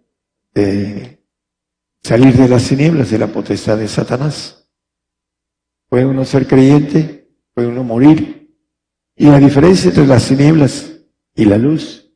de 0.55 1.25
salir 2.03 2.35
de 2.37 2.49
las 2.49 2.69
tinieblas, 2.69 3.11
de 3.11 3.19
la 3.19 3.27
potestad 3.27 3.77
de 3.79 3.89
Satanás. 3.89 4.60
Puede 5.91 6.07
uno 6.07 6.25
ser 6.25 6.47
creyente, 6.47 7.29
puede 7.53 7.67
uno 7.67 7.83
morir. 7.83 8.57
Y 9.17 9.27
la 9.27 9.41
diferencia 9.41 9.89
entre 9.89 10.07
las 10.07 10.29
tinieblas 10.29 10.93
y 11.35 11.45
la 11.45 11.59
luz 11.59 12.13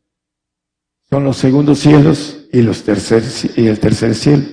son 1.11 1.25
los 1.25 1.37
segundos 1.37 1.81
cielos 1.81 2.47
y, 2.53 2.63
los 2.63 2.85
tercer, 2.85 3.25
el 3.57 3.81
tercer 3.81 4.15
cielo. 4.15 4.45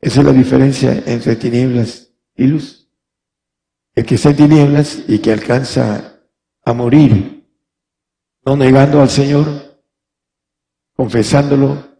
Esa 0.00 0.20
es 0.20 0.26
la 0.26 0.32
diferencia 0.32 1.02
entre 1.06 1.34
tinieblas 1.34 2.12
y 2.36 2.46
luz. 2.46 2.88
El 3.96 4.06
que 4.06 4.14
está 4.14 4.30
en 4.30 4.36
tinieblas 4.36 5.02
y 5.08 5.18
que 5.18 5.32
alcanza 5.32 6.20
a 6.64 6.72
morir, 6.72 7.44
no 8.46 8.56
negando 8.56 9.02
al 9.02 9.10
Señor, 9.10 9.82
confesándolo, 10.94 11.98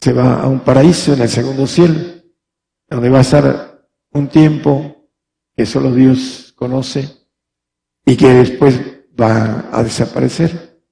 se 0.00 0.12
va 0.12 0.40
a 0.42 0.48
un 0.48 0.60
paraíso 0.60 1.14
en 1.14 1.22
el 1.22 1.28
segundo 1.28 1.68
cielo, 1.68 1.94
donde 2.88 3.08
va 3.08 3.18
a 3.18 3.22
estar 3.22 3.88
un 4.10 4.28
tiempo 4.28 5.01
que 5.56 5.66
solo 5.66 5.94
Dios 5.94 6.52
conoce 6.56 7.08
y 8.04 8.16
que 8.16 8.28
después 8.28 8.80
va 9.20 9.68
a 9.72 9.82
desaparecer, 9.82 10.82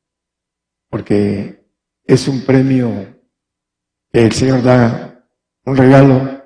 porque 0.88 1.64
es 2.04 2.28
un 2.28 2.42
premio 2.42 3.20
que 4.12 4.24
el 4.24 4.32
Señor 4.32 4.62
da, 4.62 5.26
un 5.64 5.76
regalo, 5.76 6.42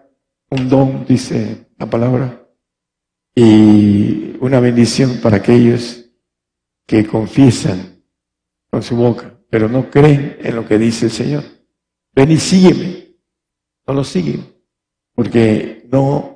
un 0.50 0.68
don, 0.68 1.06
dice 1.06 1.68
la 1.78 1.88
palabra, 1.88 2.47
y 3.35 4.37
una 4.40 4.61
bendición 4.61 5.18
para 5.23 5.38
aquellos 5.38 6.04
que 6.86 7.06
confiesan 7.06 8.04
con 8.71 8.82
su 8.82 8.97
boca, 8.97 9.41
pero 9.50 9.69
no 9.69 9.91
creen 9.91 10.39
en 10.41 10.56
lo 10.56 10.67
que 10.67 10.78
dice 10.78 11.06
el 11.06 11.12
Señor. 11.12 11.45
Ven 12.15 12.30
y 12.30 12.39
sígueme. 12.39 13.17
No 13.86 13.95
lo 13.95 14.04
siguen, 14.04 14.47
porque 15.15 15.86
no 15.91 16.33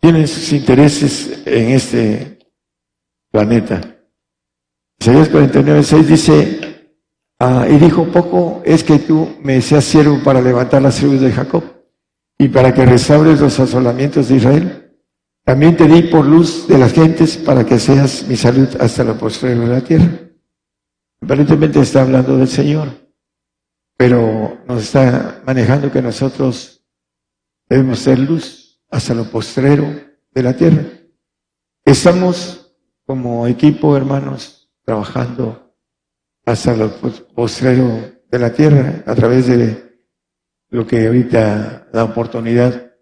tienen 0.00 0.26
sus 0.26 0.52
intereses 0.52 1.42
en 1.44 1.70
este 1.70 2.38
planeta. 3.30 3.80
Isaías 4.98 5.28
49, 5.28 5.82
6 5.82 6.08
dice, 6.08 6.90
ah, 7.38 7.66
y 7.68 7.78
dijo, 7.78 8.04
poco 8.06 8.62
es 8.64 8.82
que 8.82 8.98
tú 8.98 9.36
me 9.42 9.60
seas 9.60 9.84
siervo 9.84 10.22
para 10.24 10.40
levantar 10.40 10.82
las 10.82 10.96
tribus 10.96 11.20
de 11.20 11.32
Jacob 11.32 11.62
y 12.38 12.48
para 12.48 12.74
que 12.74 12.86
restaures 12.86 13.40
los 13.40 13.60
asolamientos 13.60 14.28
de 14.28 14.36
Israel. 14.36 14.98
También 15.44 15.76
te 15.76 15.86
di 15.86 16.02
por 16.02 16.24
luz 16.24 16.66
de 16.68 16.78
las 16.78 16.92
gentes 16.92 17.36
para 17.36 17.64
que 17.64 17.78
seas 17.78 18.26
mi 18.26 18.36
salud 18.36 18.68
hasta 18.78 19.04
la 19.04 19.14
postrero 19.14 19.62
de 19.62 19.68
la 19.68 19.80
tierra. 19.80 20.08
Aparentemente 21.22 21.80
está 21.80 22.02
hablando 22.02 22.36
del 22.36 22.48
Señor, 22.48 22.88
pero 23.96 24.58
nos 24.66 24.82
está 24.82 25.42
manejando 25.46 25.90
que 25.90 26.00
nosotros 26.00 26.82
debemos 27.68 27.98
ser 27.98 28.18
luz 28.18 28.59
hasta 28.90 29.14
lo 29.14 29.24
postrero 29.24 29.86
de 30.32 30.42
la 30.42 30.56
tierra. 30.56 30.84
Estamos 31.84 32.74
como 33.06 33.46
equipo, 33.46 33.96
hermanos, 33.96 34.70
trabajando 34.84 35.74
hasta 36.44 36.76
lo 36.76 36.90
postrero 37.34 38.20
de 38.30 38.38
la 38.38 38.52
tierra 38.52 39.02
a 39.06 39.14
través 39.14 39.46
de 39.46 39.90
lo 40.68 40.86
que 40.86 41.06
ahorita 41.06 41.88
da 41.92 42.04
oportunidad 42.04 42.92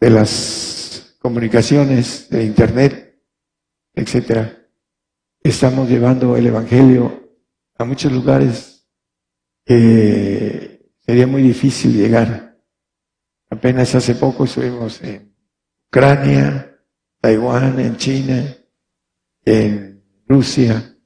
de 0.00 0.10
las 0.10 1.16
comunicaciones, 1.18 2.28
de 2.30 2.44
internet, 2.44 3.20
etcétera, 3.94 4.68
estamos 5.42 5.88
llevando 5.88 6.36
el 6.36 6.46
evangelio 6.46 7.30
a 7.78 7.84
muchos 7.84 8.12
lugares 8.12 8.88
que 9.64 10.88
sería 11.00 11.26
muy 11.26 11.42
difícil 11.42 11.96
llegar. 11.96 12.45
Apenas 13.50 13.94
hace 13.94 14.14
poco 14.14 14.44
estuvimos 14.44 15.00
en 15.02 15.34
Ucrania, 15.88 16.78
Taiwán, 17.20 17.78
en 17.78 17.96
China, 17.96 18.56
en 19.44 20.02
Rusia, 20.28 20.96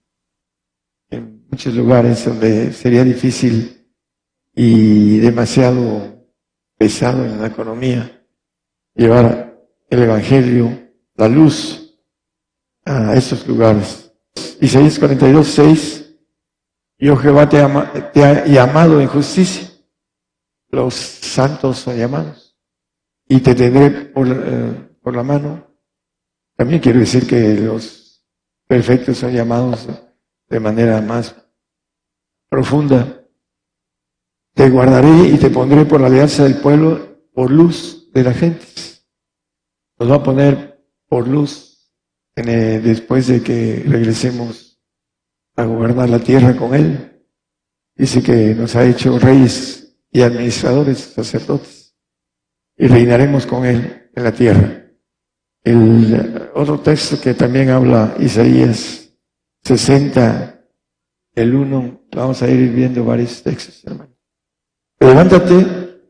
en 1.10 1.46
muchos 1.50 1.74
lugares 1.74 2.24
donde 2.24 2.72
sería 2.72 3.04
difícil 3.04 3.86
y 4.54 5.18
demasiado 5.18 6.26
pesado 6.78 7.24
en 7.24 7.40
la 7.40 7.48
economía 7.48 8.20
llevar 8.94 9.58
el 9.88 10.02
Evangelio, 10.02 10.92
la 11.14 11.28
luz 11.28 11.98
a 12.84 13.14
esos 13.14 13.46
lugares. 13.46 14.12
Isaías 14.60 14.98
42, 14.98 15.46
6, 15.46 16.14
yo 16.98 17.16
Jehová 17.16 17.48
te, 17.48 17.58
te 18.12 18.24
ha 18.24 18.46
llamado 18.46 19.00
en 19.00 19.08
justicia, 19.08 19.69
los 20.70 20.94
santos 20.94 21.78
son 21.78 21.96
llamados, 21.96 22.56
y 23.26 23.40
te 23.40 23.54
tendré 23.54 23.90
por, 23.90 24.26
eh, 24.28 24.90
por 25.02 25.14
la 25.14 25.22
mano. 25.22 25.66
También 26.56 26.80
quiero 26.80 27.00
decir 27.00 27.26
que 27.26 27.54
los 27.54 28.24
perfectos 28.66 29.18
son 29.18 29.32
llamados 29.32 29.88
de 30.48 30.60
manera 30.60 31.00
más 31.00 31.34
profunda. 32.48 33.24
Te 34.54 34.68
guardaré 34.68 35.28
y 35.28 35.38
te 35.38 35.50
pondré 35.50 35.84
por 35.84 36.00
la 36.00 36.08
alianza 36.08 36.42
del 36.44 36.60
pueblo, 36.60 37.20
por 37.32 37.50
luz 37.50 38.10
de 38.12 38.24
la 38.24 38.34
gente 38.34 38.66
nos 40.00 40.10
va 40.10 40.14
a 40.16 40.22
poner 40.22 40.82
por 41.08 41.28
luz 41.28 41.92
después 42.34 43.26
de 43.26 43.42
que 43.42 43.84
regresemos 43.86 44.80
a 45.56 45.64
gobernar 45.64 46.08
la 46.08 46.20
tierra 46.20 46.56
con 46.56 46.74
Él. 46.74 47.22
Dice 47.94 48.22
que 48.22 48.54
nos 48.54 48.74
ha 48.76 48.86
hecho 48.86 49.18
reyes 49.18 49.89
y 50.10 50.22
administradores, 50.22 50.98
sacerdotes, 50.98 51.94
y 52.76 52.86
reinaremos 52.86 53.46
con 53.46 53.64
Él 53.64 54.10
en 54.14 54.24
la 54.24 54.32
tierra. 54.32 54.86
El 55.62 56.50
otro 56.54 56.80
texto 56.80 57.20
que 57.20 57.34
también 57.34 57.70
habla 57.70 58.14
Isaías 58.18 59.12
60, 59.62 60.64
el 61.34 61.54
1, 61.54 62.06
vamos 62.12 62.42
a 62.42 62.48
ir 62.48 62.70
viendo 62.72 63.04
varios 63.04 63.42
textos, 63.42 63.84
hermano. 63.84 64.16
Levántate, 64.98 66.00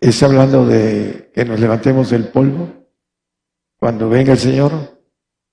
está 0.00 0.26
hablando 0.26 0.66
de 0.66 1.30
que 1.34 1.44
nos 1.44 1.60
levantemos 1.60 2.10
del 2.10 2.28
polvo 2.28 2.84
cuando 3.78 4.08
venga 4.08 4.32
el 4.32 4.38
Señor, 4.38 5.02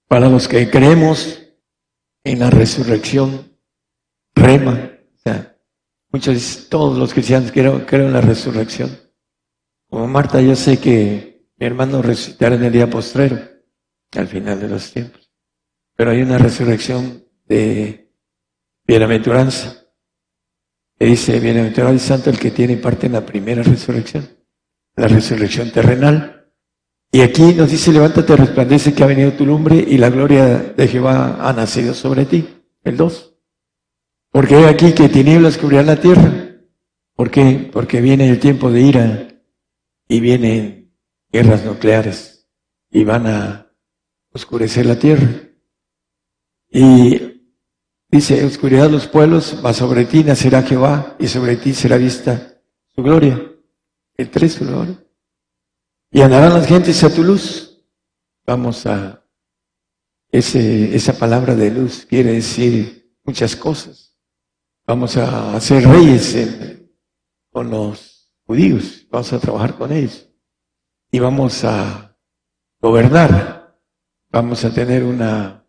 para 0.07 0.29
los 0.29 0.47
que 0.47 0.69
creemos 0.69 1.41
en 2.23 2.39
la 2.39 2.49
resurrección, 2.49 3.57
rema, 4.35 4.91
o 5.13 5.17
sea, 5.17 5.50
muchos, 6.11 6.67
todos 6.69 6.97
los 6.97 7.13
cristianos 7.13 7.51
creo, 7.51 7.85
creo 7.85 8.07
en 8.07 8.13
la 8.13 8.21
resurrección. 8.21 8.97
Como 9.89 10.07
Marta, 10.07 10.41
yo 10.41 10.55
sé 10.55 10.79
que 10.79 11.47
mi 11.57 11.65
hermano 11.65 12.01
resucitará 12.01 12.55
en 12.55 12.63
el 12.63 12.71
día 12.71 12.89
postrero, 12.89 13.39
al 14.13 14.27
final 14.27 14.59
de 14.59 14.67
los 14.67 14.91
tiempos. 14.91 15.31
Pero 15.95 16.11
hay 16.11 16.21
una 16.21 16.37
resurrección 16.37 17.23
de 17.45 18.11
bienaventuranza. 18.85 19.77
Que 20.97 21.05
dice, 21.05 21.39
bienaventurado 21.39 21.93
y 21.93 21.99
santo 21.99 22.29
el 22.29 22.39
que 22.39 22.51
tiene 22.51 22.77
parte 22.77 23.07
en 23.07 23.13
la 23.13 23.25
primera 23.25 23.63
resurrección, 23.63 24.29
la 24.95 25.07
resurrección 25.07 25.71
terrenal 25.71 26.51
Y 27.11 27.21
aquí 27.21 27.53
nos 27.53 27.71
dice, 27.71 27.91
levántate, 27.91 28.35
resplandece 28.35 28.93
que 28.93 29.03
ha 29.03 29.07
venido 29.07 29.33
tu 29.33 29.45
lumbre 29.45 29.75
y 29.75 29.97
la 29.97 30.09
gloria 30.09 30.57
de 30.57 30.87
Jehová 30.87 31.37
ha 31.41 31.51
nacido 31.51 31.93
sobre 31.93 32.25
ti. 32.25 32.47
El 32.83 32.95
2. 32.95 33.30
Porque 34.31 34.55
hay 34.55 34.63
aquí 34.65 34.93
que 34.93 35.09
tinieblas 35.09 35.57
cubrirán 35.57 35.87
la 35.87 35.99
tierra. 35.99 36.55
¿Por 37.15 37.29
qué? 37.29 37.69
Porque 37.71 37.99
viene 37.99 38.29
el 38.29 38.39
tiempo 38.39 38.71
de 38.71 38.81
ira 38.81 39.27
y 40.07 40.19
vienen 40.21 40.93
guerras 41.31 41.65
nucleares 41.65 42.47
y 42.89 43.03
van 43.03 43.27
a 43.27 43.71
oscurecer 44.31 44.85
la 44.85 44.97
tierra. 44.97 45.29
Y 46.69 47.41
dice, 48.09 48.45
oscuridad 48.45 48.89
los 48.89 49.07
pueblos, 49.07 49.59
mas 49.61 49.77
sobre 49.77 50.05
ti 50.05 50.23
nacerá 50.23 50.63
Jehová 50.63 51.17
y 51.19 51.27
sobre 51.27 51.57
ti 51.57 51.73
será 51.73 51.97
vista 51.97 52.61
su 52.95 53.03
gloria. 53.03 53.51
El 54.15 54.29
3, 54.29 54.53
su 54.53 54.65
gloria. 54.65 55.03
Y 56.09 56.21
andarán 56.21 56.53
las 56.53 56.67
gentes 56.67 57.03
a 57.03 57.13
tu 57.13 57.23
luz. 57.23 57.85
Vamos 58.45 58.85
a, 58.85 59.25
ese, 60.31 60.95
esa 60.95 61.13
palabra 61.13 61.55
de 61.55 61.71
luz 61.71 62.05
quiere 62.05 62.33
decir 62.33 63.13
muchas 63.23 63.55
cosas. 63.55 64.10
Vamos 64.91 65.15
a 65.15 65.57
ser 65.61 65.87
reyes 65.87 66.37
con 67.49 67.69
los 67.69 68.29
judíos, 68.45 69.07
vamos 69.09 69.31
a 69.31 69.39
trabajar 69.39 69.75
con 69.75 69.89
ellos. 69.93 70.29
Y 71.09 71.19
vamos 71.19 71.63
a 71.63 72.17
gobernar. 72.81 73.79
Vamos 74.29 74.65
a 74.65 74.73
tener 74.73 75.05
una 75.05 75.65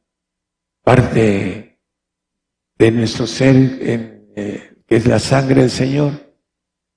parte 0.82 1.78
de 2.76 2.90
nuestro 2.90 3.28
ser 3.28 3.54
en, 3.54 4.32
eh, 4.34 4.82
que 4.88 4.96
es 4.96 5.06
la 5.06 5.20
sangre 5.20 5.60
del 5.60 5.70
Señor, 5.70 6.34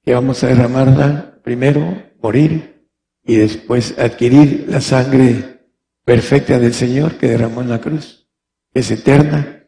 que 0.04 0.16
vamos 0.16 0.44
a 0.44 0.48
derramarla 0.48 1.40
primero, 1.44 2.12
morir 2.24 2.90
y 3.24 3.36
después 3.36 4.00
adquirir 4.00 4.66
la 4.68 4.82
sangre 4.82 5.68
perfecta 6.04 6.58
del 6.58 6.74
Señor 6.74 7.20
que 7.20 7.28
derramó 7.28 7.62
en 7.62 7.70
la 7.70 7.82
cruz, 7.82 8.28
es 8.74 8.90
eterna 8.90 9.68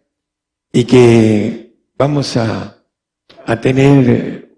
y 0.71 0.85
que 0.85 1.66
vamos 1.97 2.38
a, 2.38 2.83
a 3.45 3.62
tener 3.62 4.57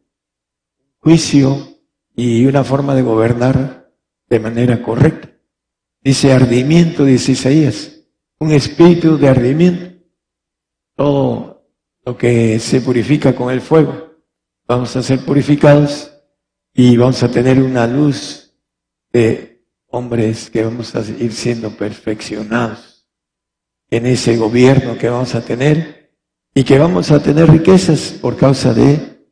juicio 0.99 1.79
y 2.15 2.45
una 2.45 2.63
forma 2.63 2.93
de 2.93 3.01
gobernar 3.01 3.91
de 4.27 4.39
manera 4.39 4.81
correcta. 4.81 5.29
Dice 6.01 6.33
ardimiento, 6.33 7.05
dice 7.05 7.31
Isaías, 7.31 8.01
un 8.39 8.51
espíritu 8.51 9.17
de 9.17 9.29
ardimiento. 9.29 10.03
Todo 10.95 11.65
lo 12.05 12.17
que 12.17 12.59
se 12.59 12.81
purifica 12.81 13.35
con 13.35 13.51
el 13.51 13.61
fuego, 13.61 14.15
vamos 14.67 14.95
a 14.95 15.03
ser 15.03 15.23
purificados 15.23 16.11
y 16.73 16.97
vamos 16.97 17.23
a 17.23 17.31
tener 17.31 17.61
una 17.61 17.87
luz 17.87 18.53
de 19.11 19.63
hombres 19.87 20.49
que 20.49 20.63
vamos 20.63 20.95
a 20.95 21.01
ir 21.01 21.33
siendo 21.33 21.71
perfeccionados 21.71 23.07
en 23.89 24.05
ese 24.05 24.37
gobierno 24.37 24.97
que 24.97 25.09
vamos 25.09 25.33
a 25.35 25.41
tener 25.41 25.98
y 26.59 26.65
que 26.65 26.77
vamos 26.77 27.09
a 27.09 27.23
tener 27.23 27.49
riquezas 27.49 28.17
por 28.19 28.35
causa 28.35 28.73
de 28.73 29.23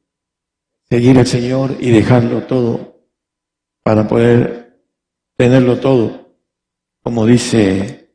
seguir 0.90 1.20
al 1.20 1.28
Señor 1.28 1.76
y 1.78 1.92
dejarlo 1.92 2.44
todo 2.44 3.02
para 3.84 4.08
poder 4.08 4.80
tenerlo 5.36 5.78
todo, 5.78 6.38
como 7.04 7.26
dice 7.26 8.14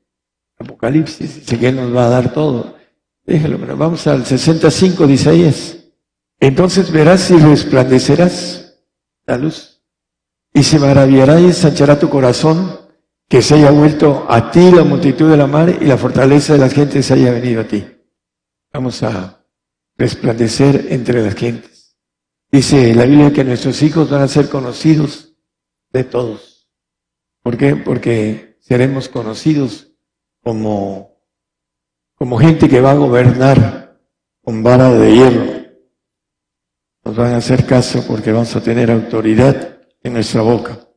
Apocalipsis, 0.58 1.40
dice 1.40 1.58
que 1.58 1.68
Él 1.68 1.76
nos 1.76 1.94
va 1.94 2.06
a 2.06 2.08
dar 2.08 2.32
todo. 2.32 2.74
Déjalo, 3.26 3.58
vamos 3.76 4.06
al 4.06 4.24
65 4.24 5.06
de 5.06 5.12
Isaías. 5.12 5.76
Entonces 6.40 6.90
verás 6.90 7.30
y 7.30 7.36
resplandecerás 7.36 8.82
la 9.26 9.36
luz 9.36 9.82
y 10.54 10.62
se 10.62 10.78
maravillará 10.78 11.38
y 11.38 11.44
ensanchará 11.44 11.98
tu 11.98 12.08
corazón 12.08 12.80
que 13.28 13.42
se 13.42 13.56
haya 13.56 13.72
vuelto 13.72 14.24
a 14.26 14.50
ti 14.50 14.70
la 14.70 14.84
multitud 14.84 15.30
de 15.30 15.36
la 15.36 15.46
mar 15.46 15.68
y 15.68 15.84
la 15.84 15.98
fortaleza 15.98 16.54
de 16.54 16.60
las 16.60 16.72
gentes 16.72 17.10
haya 17.10 17.30
venido 17.30 17.60
a 17.60 17.64
ti. 17.64 17.84
Vamos 18.72 19.02
a 19.02 19.44
resplandecer 19.96 20.86
entre 20.90 21.22
las 21.22 21.34
gentes. 21.34 21.98
Dice 22.50 22.94
la 22.94 23.04
Biblia 23.04 23.32
que 23.32 23.44
nuestros 23.44 23.82
hijos 23.82 24.10
van 24.10 24.22
a 24.22 24.28
ser 24.28 24.48
conocidos 24.48 25.34
de 25.90 26.04
todos. 26.04 26.70
¿Por 27.42 27.56
qué? 27.56 27.76
Porque 27.76 28.56
seremos 28.60 29.08
conocidos 29.08 29.92
como, 30.42 31.18
como 32.14 32.38
gente 32.38 32.68
que 32.68 32.80
va 32.80 32.92
a 32.92 32.96
gobernar 32.96 34.00
con 34.42 34.62
vara 34.62 34.90
de 34.90 35.14
hierro. 35.14 35.62
Nos 37.04 37.16
van 37.16 37.34
a 37.34 37.38
hacer 37.38 37.66
caso 37.66 38.04
porque 38.06 38.32
vamos 38.32 38.54
a 38.56 38.62
tener 38.62 38.90
autoridad 38.90 39.80
en 40.02 40.12
nuestra 40.14 40.42
boca. 40.42 40.88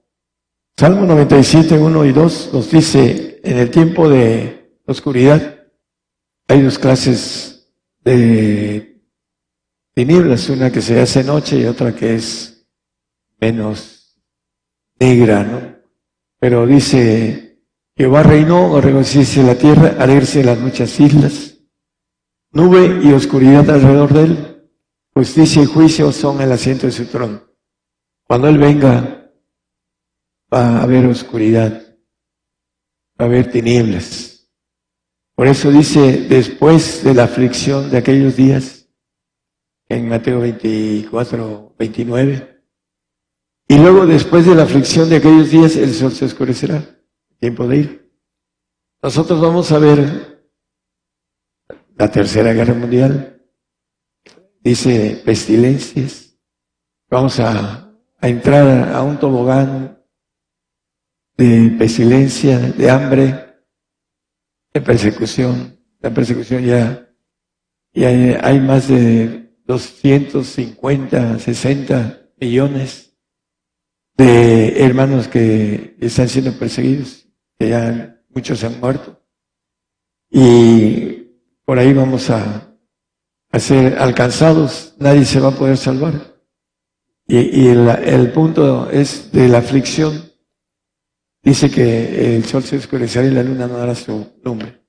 Salmo 0.78 1.06
97, 1.06 1.78
1 1.78 2.06
y 2.06 2.12
2 2.12 2.50
nos 2.54 2.70
dice, 2.70 3.40
en 3.44 3.58
el 3.58 3.70
tiempo 3.72 4.10
de 4.10 4.80
oscuridad 4.86 5.68
hay 6.48 6.62
dos 6.62 6.78
clases 6.78 7.55
de 8.06 9.02
tinieblas, 9.94 10.50
una 10.50 10.72
que 10.72 10.82
se 10.82 11.02
hace 11.02 11.24
noche 11.24 11.60
y 11.60 11.66
otra 11.66 11.94
que 11.94 12.16
es 12.16 12.66
menos 13.42 14.18
negra, 15.00 15.44
¿no? 15.44 15.76
Pero 16.40 16.66
dice, 16.66 17.60
Jehová 17.98 18.24
reinó, 18.24 18.80
regocijarse 18.80 19.44
la 19.44 19.56
tierra, 19.56 19.96
alegre 20.00 20.44
las 20.44 20.60
muchas 20.60 21.00
islas, 21.00 21.58
nube 22.52 23.02
y 23.04 23.12
oscuridad 23.12 23.70
alrededor 23.70 24.14
de 24.14 24.24
él, 24.24 24.70
justicia 25.14 25.64
y 25.64 25.66
juicio 25.66 26.12
son 26.12 26.42
el 26.42 26.52
asiento 26.52 26.86
de 26.86 26.92
su 26.92 27.06
trono. 27.08 27.42
Cuando 28.28 28.48
Él 28.48 28.58
venga, 28.58 29.32
va 30.54 30.80
a 30.80 30.84
haber 30.84 31.06
oscuridad, 31.06 31.98
va 33.20 33.26
a 33.26 33.28
haber 33.28 33.52
tinieblas. 33.52 34.35
Por 35.36 35.48
eso 35.48 35.70
dice, 35.72 36.28
después 36.30 37.04
de 37.04 37.14
la 37.14 37.26
aflicción 37.26 37.92
de 37.92 37.98
aquellos 37.98 38.36
días, 38.36 38.90
en 39.88 40.10
Mateo 40.10 40.40
24, 40.40 41.76
29, 41.78 42.64
y 43.68 43.78
luego 43.78 44.06
después 44.06 44.46
de 44.46 44.56
la 44.56 44.64
aflicción 44.64 45.10
de 45.10 45.18
aquellos 45.18 45.52
días, 45.52 45.76
el 45.76 45.94
sol 45.94 46.12
se 46.12 46.26
oscurecerá, 46.26 46.84
tiempo 47.40 47.68
de 47.68 47.78
ir. 47.78 48.12
Nosotros 49.02 49.40
vamos 49.42 49.72
a 49.72 49.80
ver 49.80 50.48
la 51.98 52.10
tercera 52.10 52.54
guerra 52.54 52.74
mundial, 52.74 53.42
dice 54.62 55.22
pestilencias, 55.24 56.38
vamos 57.10 57.40
a 57.40 57.86
a 58.26 58.28
entrar 58.28 58.96
a 58.96 59.04
un 59.04 59.20
tobogán 59.20 60.04
de 61.38 61.76
pestilencia, 61.78 62.58
de 62.58 62.90
hambre, 62.90 63.45
de 64.76 64.82
persecución. 64.82 65.80
La 66.02 66.14
persecución 66.14 66.66
ya, 66.66 67.10
ya 67.94 68.10
hay 68.10 68.60
más 68.60 68.90
de 68.90 69.54
250, 69.66 71.40
60 71.40 72.30
millones 72.42 73.18
de 74.18 74.84
hermanos 74.84 75.30
que 75.30 75.96
están 76.02 76.28
siendo 76.28 76.52
perseguidos, 76.60 77.26
que 77.58 77.70
ya 77.70 78.22
muchos 78.30 78.66
han 78.66 78.82
muerto. 78.82 79.24
Y 80.30 81.24
por 81.64 81.80
ahí 81.80 81.94
vamos 81.94 82.30
a, 82.30 82.78
a 83.52 83.60
ser 83.60 83.98
alcanzados, 83.98 84.94
nadie 85.00 85.24
se 85.24 85.40
va 85.40 85.50
a 85.50 85.58
poder 85.58 85.78
salvar. 85.78 86.36
Y, 87.28 87.68
el, 87.70 88.32
punto 88.34 88.90
es 88.92 89.32
de 89.32 89.48
la 89.48 89.60
aflicción. 89.60 90.32
Dice 91.46 91.70
que 91.70 92.36
el 92.36 92.44
sol 92.44 92.64
se 92.64 92.78
oscurecerá 92.78 93.28
y 93.28 93.32
la 93.32 93.44
luna 93.44 93.68
no 93.68 93.78
dará 93.78 93.94
su 93.94 94.34
nombre. 94.44 94.82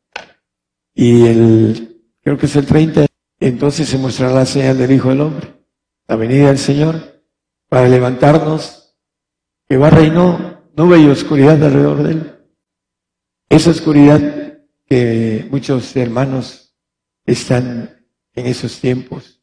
Y 0.95 1.27
el, 1.27 2.03
creo 2.23 2.39
que 2.39 2.47
es 2.47 2.57
el 2.57 2.65
30, 2.65 3.07
entonces 3.39 3.87
se 3.87 3.99
mostrará 3.99 4.35
la 4.35 4.47
señal 4.47 4.79
del 4.79 4.91
Hijo 4.91 5.11
del 5.11 5.21
Hombre, 5.21 5.55
la 6.09 6.17
venida 6.17 6.49
del 6.49 6.59
Señor, 6.59 7.23
para 7.69 7.89
levantarnos, 7.89 8.97
que 9.69 9.77
va 9.77 9.91
reinó 9.91 10.63
nube 10.75 10.99
y 10.99 11.07
oscuridad 11.09 11.63
alrededor 11.63 12.03
de 12.03 12.13
él. 12.13 12.33
Esa 13.51 13.71
oscuridad 13.71 14.59
que 14.87 15.47
muchos 15.51 15.95
hermanos 15.95 16.75
están 17.27 18.07
en 18.35 18.47
esos 18.47 18.81
tiempos 18.81 19.43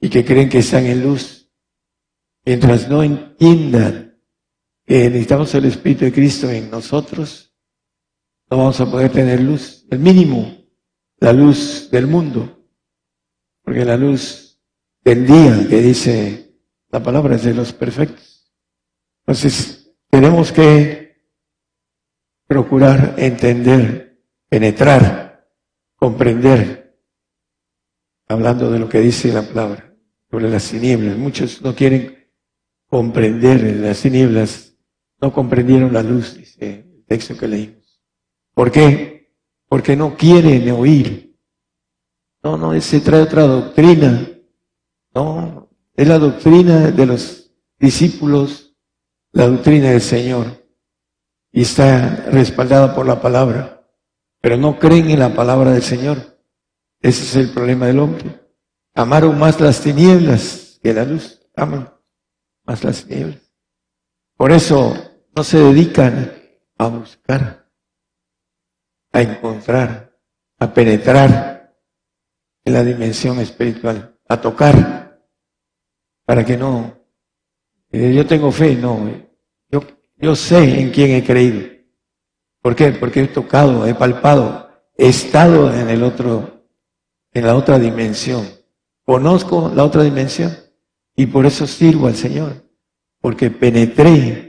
y 0.00 0.08
que 0.08 0.24
creen 0.24 0.48
que 0.48 0.58
están 0.58 0.86
en 0.86 1.02
luz, 1.02 1.46
Mientras 2.46 2.88
no 2.88 3.02
entiendan 3.02 4.05
que 4.86 5.10
necesitamos 5.10 5.52
el 5.54 5.64
Espíritu 5.64 6.04
de 6.04 6.12
Cristo 6.12 6.48
en 6.48 6.70
nosotros, 6.70 7.52
no 8.48 8.58
vamos 8.58 8.80
a 8.80 8.88
poder 8.88 9.10
tener 9.10 9.40
luz, 9.40 9.84
el 9.90 9.98
mínimo, 9.98 10.56
la 11.18 11.32
luz 11.32 11.90
del 11.90 12.06
mundo, 12.06 12.64
porque 13.62 13.84
la 13.84 13.96
luz 13.96 14.60
del 15.02 15.26
día 15.26 15.66
que 15.68 15.82
dice 15.82 16.54
la 16.90 17.02
palabra 17.02 17.34
es 17.34 17.42
de 17.42 17.54
los 17.54 17.72
perfectos. 17.72 18.54
Entonces, 19.20 19.92
tenemos 20.08 20.52
que 20.52 21.16
procurar 22.46 23.14
entender, 23.18 24.22
penetrar, 24.48 25.50
comprender, 25.96 26.96
hablando 28.28 28.70
de 28.70 28.78
lo 28.78 28.88
que 28.88 29.00
dice 29.00 29.32
la 29.32 29.42
palabra 29.42 29.92
sobre 30.30 30.48
las 30.48 30.70
tinieblas. 30.70 31.16
Muchos 31.16 31.60
no 31.60 31.74
quieren 31.74 32.30
comprender 32.86 33.64
en 33.64 33.82
las 33.82 34.00
tinieblas 34.00 34.75
no 35.20 35.32
comprendieron 35.32 35.92
la 35.92 36.02
luz, 36.02 36.36
dice 36.36 36.86
el 36.94 37.04
texto 37.06 37.36
que 37.36 37.48
leímos. 37.48 38.02
¿Por 38.54 38.70
qué? 38.70 39.34
Porque 39.68 39.96
no 39.96 40.16
quieren 40.16 40.70
oír. 40.70 41.36
No, 42.42 42.56
no, 42.56 42.80
se 42.80 43.00
trae 43.00 43.22
otra 43.22 43.42
doctrina. 43.42 44.28
No, 45.14 45.70
es 45.94 46.06
la 46.06 46.18
doctrina 46.18 46.90
de 46.90 47.06
los 47.06 47.50
discípulos, 47.78 48.74
la 49.32 49.48
doctrina 49.48 49.90
del 49.90 50.00
Señor. 50.00 50.66
Y 51.52 51.62
está 51.62 52.26
respaldada 52.30 52.94
por 52.94 53.06
la 53.06 53.20
palabra. 53.20 53.86
Pero 54.40 54.56
no 54.56 54.78
creen 54.78 55.10
en 55.10 55.18
la 55.18 55.34
palabra 55.34 55.72
del 55.72 55.82
Señor. 55.82 56.38
Ese 57.00 57.22
es 57.22 57.36
el 57.36 57.52
problema 57.52 57.86
del 57.86 57.98
hombre. 57.98 58.40
Amaron 58.94 59.38
más 59.38 59.60
las 59.60 59.80
tinieblas 59.80 60.78
que 60.82 60.94
la 60.94 61.04
luz. 61.04 61.40
Aman 61.56 61.92
más 62.64 62.84
las 62.84 63.04
tinieblas. 63.04 63.40
Por 64.36 64.52
eso 64.52 64.94
no 65.36 65.44
se 65.44 65.58
dedican 65.58 66.32
a 66.78 66.88
buscar, 66.88 67.70
a 69.12 69.20
encontrar, 69.20 70.18
a 70.58 70.72
penetrar 70.72 71.76
en 72.64 72.72
la 72.72 72.82
dimensión 72.82 73.38
espiritual, 73.40 74.18
a 74.26 74.40
tocar, 74.40 75.20
para 76.24 76.42
que 76.42 76.56
no, 76.56 76.98
eh, 77.92 78.14
yo 78.14 78.26
tengo 78.26 78.50
fe, 78.50 78.76
no, 78.76 79.10
yo, 79.68 79.82
yo 80.16 80.34
sé 80.34 80.80
en 80.80 80.90
quién 80.90 81.10
he 81.10 81.22
creído. 81.22 81.68
¿Por 82.62 82.74
qué? 82.74 82.92
Porque 82.92 83.20
he 83.20 83.28
tocado, 83.28 83.86
he 83.86 83.94
palpado, 83.94 84.70
he 84.96 85.08
estado 85.08 85.72
en 85.72 85.90
el 85.90 86.02
otro, 86.02 86.64
en 87.32 87.46
la 87.46 87.54
otra 87.54 87.78
dimensión. 87.78 88.48
Conozco 89.04 89.70
la 89.74 89.84
otra 89.84 90.02
dimensión 90.02 90.56
y 91.14 91.26
por 91.26 91.44
eso 91.44 91.66
sirvo 91.66 92.06
al 92.06 92.16
Señor 92.16 92.66
porque 93.20 93.50
penetré 93.50 94.45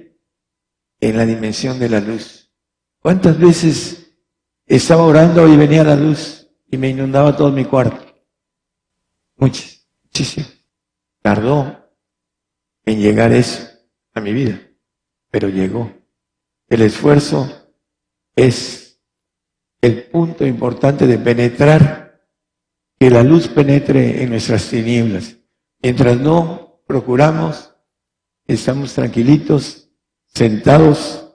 en 1.00 1.18
la 1.18 1.26
dimensión 1.26 1.80
de 1.80 1.90
la 1.90 2.00
luz. 2.00 2.52
¿Cuántas 3.00 3.38
veces 3.40 4.16
estaba 4.66 5.04
orando 5.04 5.48
y 5.48 5.56
venía 5.56 5.84
la 5.84 5.96
luz 5.96 6.50
y 6.70 6.78
me 6.78 6.90
inundaba 6.90 7.36
todo 7.36 7.52
mi 7.52 7.66
cuarto? 7.66 8.06
Muchas, 9.36 9.88
muchísimas. 10.04 10.54
Tardó 11.22 11.92
en 12.86 13.00
llegar 13.00 13.32
eso 13.32 13.68
a 14.14 14.22
mi 14.22 14.34
vida, 14.34 14.60
pero 15.30 15.50
llegó. 15.50 15.92
El 16.70 16.82
esfuerzo 16.82 17.72
es 18.36 19.00
el 19.82 20.04
punto 20.06 20.46
importante 20.46 21.06
de 21.06 21.18
penetrar, 21.18 22.26
que 23.00 23.10
la 23.12 23.22
luz 23.24 23.48
penetre 23.48 24.24
en 24.24 24.32
nuestras 24.32 24.70
tinieblas. 24.70 25.38
Mientras 25.82 26.20
no 26.20 26.82
procuramos 26.88 27.76
estamos 28.48 28.94
tranquilitos, 28.94 29.87
sentados 30.38 31.28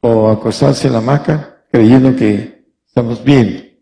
o 0.00 0.28
acostados 0.28 0.84
en 0.84 0.92
la 0.92 0.98
hamaca, 0.98 1.64
creyendo 1.70 2.14
que 2.16 2.66
estamos 2.86 3.22
bien. 3.22 3.80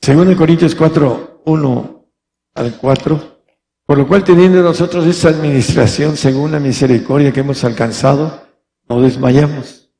Según 0.00 0.34
Corintios 0.34 0.74
4, 0.74 1.42
1 1.44 2.06
al 2.54 2.76
4, 2.76 3.42
por 3.84 3.98
lo 3.98 4.06
cual 4.06 4.22
teniendo 4.24 4.62
nosotros 4.62 5.06
esta 5.06 5.30
administración 5.30 6.16
según 6.16 6.52
la 6.52 6.60
misericordia 6.60 7.32
que 7.32 7.40
hemos 7.40 7.64
alcanzado, 7.64 8.46
no 8.88 9.00
desmayamos. 9.00 9.90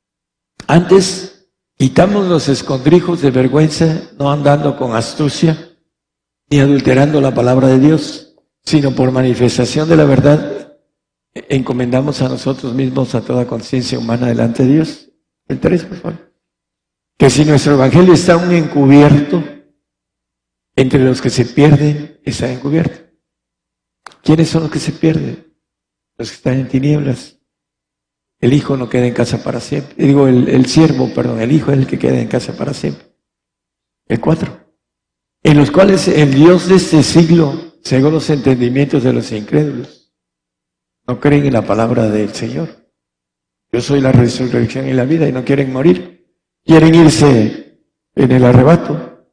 Antes 0.67 1.49
quitamos 1.77 2.27
los 2.27 2.47
escondrijos 2.47 3.21
de 3.21 3.31
vergüenza, 3.31 4.11
no 4.17 4.31
andando 4.31 4.77
con 4.77 4.95
astucia, 4.95 5.57
ni 6.49 6.59
adulterando 6.59 7.19
la 7.19 7.33
palabra 7.33 7.67
de 7.67 7.79
Dios, 7.79 8.35
sino 8.63 8.91
por 8.91 9.11
manifestación 9.11 9.89
de 9.89 9.97
la 9.97 10.05
verdad, 10.05 10.62
encomendamos 11.33 12.21
a 12.21 12.29
nosotros 12.29 12.73
mismos 12.73 13.15
a 13.15 13.21
toda 13.21 13.47
conciencia 13.47 13.97
humana 13.97 14.27
delante 14.27 14.63
de 14.63 14.73
Dios. 14.73 15.11
El 15.47 15.59
tres, 15.59 15.83
por 15.85 15.97
favor. 15.97 16.33
Que 17.17 17.29
si 17.29 17.45
nuestro 17.45 17.73
evangelio 17.73 18.13
está 18.13 18.33
aún 18.33 18.51
encubierto, 18.51 19.43
entre 20.75 21.03
los 21.03 21.21
que 21.21 21.29
se 21.29 21.45
pierden 21.45 22.19
está 22.23 22.51
encubierto. 22.51 22.99
¿Quiénes 24.23 24.49
son 24.49 24.63
los 24.63 24.71
que 24.71 24.79
se 24.79 24.91
pierden? 24.91 25.53
Los 26.17 26.29
que 26.29 26.35
están 26.35 26.59
en 26.59 26.67
tinieblas. 26.67 27.39
El 28.39 28.53
hijo 28.53 28.75
no 28.75 28.89
queda 28.89 29.05
en 29.05 29.13
casa 29.13 29.43
para 29.43 29.59
siempre. 29.59 30.05
Digo, 30.05 30.27
el, 30.27 30.49
el 30.49 30.65
siervo, 30.65 31.13
perdón, 31.13 31.41
el 31.41 31.51
hijo 31.51 31.71
es 31.71 31.77
el 31.77 31.87
que 31.87 31.99
queda 31.99 32.19
en 32.19 32.27
casa 32.27 32.55
para 32.57 32.73
siempre. 32.73 33.15
El 34.07 34.19
cuatro. 34.19 34.75
En 35.43 35.57
los 35.57 35.71
cuales 35.71 36.07
el 36.07 36.33
Dios 36.33 36.67
de 36.67 36.75
este 36.75 37.03
siglo 37.03 37.73
cegó 37.83 38.09
los 38.09 38.29
entendimientos 38.29 39.03
de 39.03 39.13
los 39.13 39.31
incrédulos 39.31 40.02
no 41.07 41.19
creen 41.19 41.45
en 41.45 41.53
la 41.53 41.61
palabra 41.61 42.07
del 42.07 42.33
Señor. 42.33 42.69
Yo 43.71 43.81
soy 43.81 44.01
la 44.01 44.11
resurrección 44.11 44.87
y 44.87 44.93
la 44.93 45.05
vida 45.05 45.27
y 45.27 45.31
no 45.31 45.43
quieren 45.43 45.73
morir. 45.73 46.27
Quieren 46.63 46.95
irse 46.95 47.79
en 48.15 48.31
el 48.31 48.45
arrebato. 48.45 49.27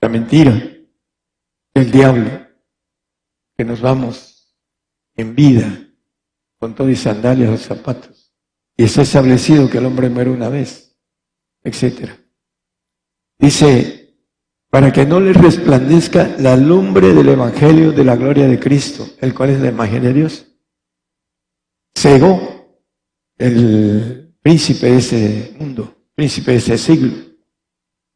La 0.00 0.08
mentira 0.08 0.76
el 1.76 1.90
diablo. 1.90 2.46
Que 3.56 3.64
nos 3.64 3.80
vamos 3.80 4.54
en 5.14 5.34
vida 5.34 5.88
con 6.58 6.74
todo 6.74 6.90
y 6.90 6.96
sandalias 6.96 7.50
los 7.50 7.62
zapatos. 7.62 8.34
Y 8.76 8.84
está 8.84 9.02
establecido 9.02 9.68
que 9.68 9.78
el 9.78 9.86
hombre 9.86 10.10
muere 10.10 10.30
una 10.30 10.48
vez, 10.48 10.98
etcétera. 11.62 12.18
Dice, 13.38 14.05
para 14.70 14.92
que 14.92 15.06
no 15.06 15.20
le 15.20 15.32
resplandezca 15.32 16.36
la 16.38 16.56
lumbre 16.56 17.12
del 17.14 17.28
Evangelio 17.28 17.92
de 17.92 18.04
la 18.04 18.16
gloria 18.16 18.46
de 18.46 18.58
Cristo, 18.58 19.06
el 19.20 19.34
cual 19.34 19.50
es 19.50 19.60
la 19.60 19.68
imagen 19.68 20.02
de 20.02 20.12
Dios 20.12 20.46
cegó 21.96 22.84
el 23.38 24.34
príncipe 24.42 24.90
de 24.90 24.98
ese 24.98 25.56
mundo, 25.58 26.08
príncipe 26.14 26.52
de 26.52 26.58
ese 26.58 26.78
siglo. 26.78 27.12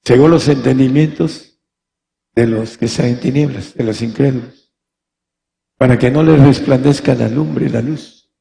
Cegó 0.05 0.29
los 0.29 0.47
entendimientos 0.49 1.61
de 2.35 2.47
los 2.47 2.79
que 2.79 2.85
están 2.87 3.07
en 3.07 3.21
tinieblas, 3.21 3.75
de 3.75 3.85
los 3.85 4.01
incrédulos, 4.03 4.73
para 5.77 5.99
que 5.99 6.11
no 6.11 6.23
les 6.23 6.41
resplandezca 6.41 7.15
la 7.15 7.29
lumbre, 7.29 7.69
la 7.69 7.83
luz 7.83 8.33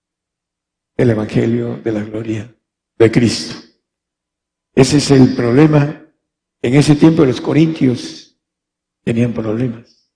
del 0.95 1.09
Evangelio 1.11 1.77
de 1.77 1.91
la 1.91 2.03
gloria 2.03 2.55
de 2.97 3.11
Cristo. 3.11 3.55
Ese 4.75 4.97
es 4.97 5.11
el 5.11 5.35
problema. 5.35 6.05
En 6.61 6.75
ese 6.75 6.95
tiempo 6.95 7.25
los 7.25 7.41
corintios 7.41 8.37
tenían 9.03 9.33
problemas 9.33 10.11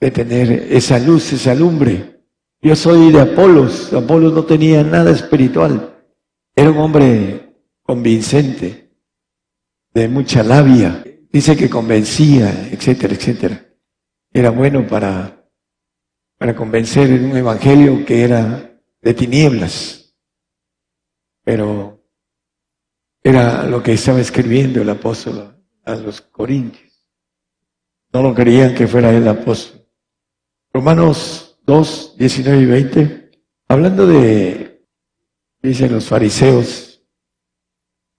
de 0.00 0.10
tener 0.10 0.50
esa 0.70 0.98
luz, 0.98 1.32
esa 1.32 1.54
lumbre 1.54 2.14
yo 2.64 2.74
soy 2.74 3.12
de 3.12 3.20
Apolos. 3.20 3.92
Apolos 3.92 4.32
no 4.32 4.46
tenía 4.46 4.82
nada 4.82 5.10
espiritual. 5.10 6.02
Era 6.56 6.70
un 6.70 6.78
hombre 6.78 7.54
convincente, 7.82 8.90
de 9.92 10.08
mucha 10.08 10.42
labia. 10.42 11.04
Dice 11.30 11.58
que 11.58 11.68
convencía, 11.68 12.70
etcétera, 12.72 13.12
etcétera. 13.12 13.66
Era 14.32 14.48
bueno 14.48 14.86
para, 14.86 15.46
para 16.38 16.56
convencer 16.56 17.10
en 17.10 17.26
un 17.26 17.36
evangelio 17.36 18.02
que 18.06 18.22
era 18.22 18.80
de 19.02 19.12
tinieblas. 19.12 20.16
Pero 21.44 21.93
era 23.26 23.64
lo 23.64 23.82
que 23.82 23.94
estaba 23.94 24.20
escribiendo 24.20 24.82
el 24.82 24.90
apóstol 24.90 25.56
a 25.86 25.94
los 25.94 26.20
corintios. 26.20 27.08
No 28.12 28.22
lo 28.22 28.34
creían 28.34 28.74
que 28.74 28.86
fuera 28.86 29.10
el 29.10 29.26
apóstol. 29.26 29.88
Romanos 30.72 31.58
2, 31.66 32.16
19 32.18 32.62
y 32.62 32.66
20, 32.66 33.30
hablando 33.68 34.06
de, 34.06 34.86
dicen 35.62 35.92
los 35.92 36.04
fariseos, 36.04 37.02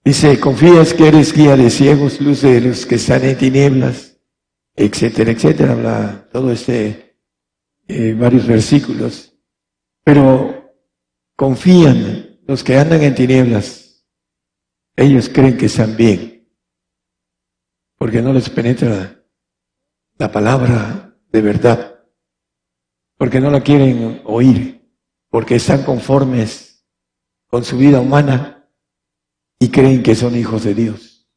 dice, 0.04 0.40
confías 0.40 0.94
que 0.96 1.08
eres 1.08 1.34
guía 1.34 1.56
de 1.56 1.70
ciegos, 1.70 2.20
luz 2.20 2.42
de 2.42 2.60
los 2.60 2.88
que 2.88 2.96
están 2.96 3.24
en 3.26 3.38
tinieblas, 3.38 4.18
etcétera, 4.76 5.32
etcétera, 5.32 5.74
habla 5.74 6.28
todo 6.32 6.52
este, 6.52 7.20
eh, 7.88 8.16
varios 8.18 8.48
versículos, 8.48 9.38
pero 10.04 10.74
confían 11.36 12.40
los 12.48 12.64
que 12.64 12.78
andan 12.78 13.04
en 13.04 13.14
tinieblas, 13.14 13.85
ellos 14.96 15.30
creen 15.30 15.58
que 15.58 15.66
están 15.66 15.96
bien, 15.96 16.48
porque 17.98 18.22
no 18.22 18.34
les 18.34 18.50
penetra 18.50 19.24
la 20.18 20.32
palabra 20.32 21.18
de 21.32 21.42
verdad 21.42 21.96
porque 23.18 23.40
no 23.40 23.50
la 23.50 23.62
quieren 23.62 24.22
oír, 24.26 24.82
porque 25.30 25.56
están 25.56 25.84
conformes 25.84 26.86
con 27.48 27.64
su 27.64 27.78
vida 27.78 28.02
humana 28.02 28.70
y 29.60 29.70
creen 29.70 30.04
que 30.04 30.16
son 30.16 30.36
hijos 30.36 30.64
de 30.64 30.74
Dios. 30.74 31.28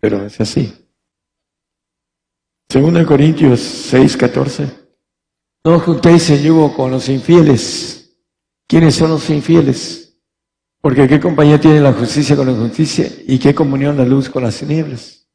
Pero 0.00 0.24
es 0.24 0.40
así. 0.40 0.72
Según 2.68 3.02
Corintios 3.04 3.60
6, 3.60 4.16
14, 4.16 4.88
no 5.64 5.80
juntéis 5.80 6.30
el 6.30 6.42
yugo 6.42 6.74
con 6.74 6.90
los 6.90 7.08
infieles. 7.08 8.18
¿Quiénes 8.66 8.94
son 8.94 9.10
los 9.10 9.28
infieles? 9.30 10.03
Porque 10.84 11.08
qué 11.08 11.18
compañía 11.18 11.58
tiene 11.58 11.80
la 11.80 11.94
justicia 11.94 12.36
con 12.36 12.46
la 12.46 12.52
justicia 12.52 13.10
y 13.26 13.38
qué 13.38 13.54
comunión 13.54 13.96
la 13.96 14.04
luz 14.04 14.28
con 14.28 14.42
las 14.42 14.58
tinieblas. 14.58 15.26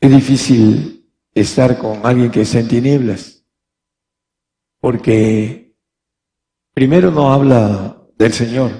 Es 0.00 0.10
difícil 0.10 1.06
estar 1.34 1.76
con 1.76 2.00
alguien 2.02 2.30
que 2.30 2.40
está 2.40 2.60
en 2.60 2.68
tinieblas 2.68 3.44
porque 4.80 5.76
primero 6.72 7.10
no 7.10 7.30
habla 7.30 8.08
del 8.16 8.32
Señor. 8.32 8.70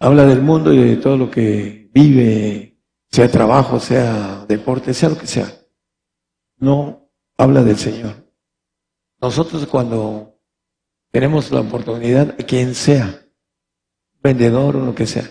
Habla 0.00 0.26
del 0.26 0.42
mundo 0.42 0.72
y 0.72 0.82
de 0.82 0.96
todo 0.96 1.16
lo 1.18 1.30
que 1.30 1.88
vive, 1.94 2.76
sea 3.12 3.30
trabajo, 3.30 3.78
sea 3.78 4.44
deporte, 4.48 4.92
sea 4.92 5.10
lo 5.10 5.18
que 5.18 5.28
sea. 5.28 5.46
No 6.56 7.12
habla 7.38 7.62
del 7.62 7.76
Señor. 7.76 8.28
Nosotros 9.20 9.68
cuando 9.68 10.36
tenemos 11.12 11.52
la 11.52 11.60
oportunidad, 11.60 12.36
quien 12.44 12.74
sea, 12.74 13.23
vendedor 14.24 14.76
o 14.76 14.86
lo 14.86 14.94
que 14.94 15.06
sea, 15.06 15.30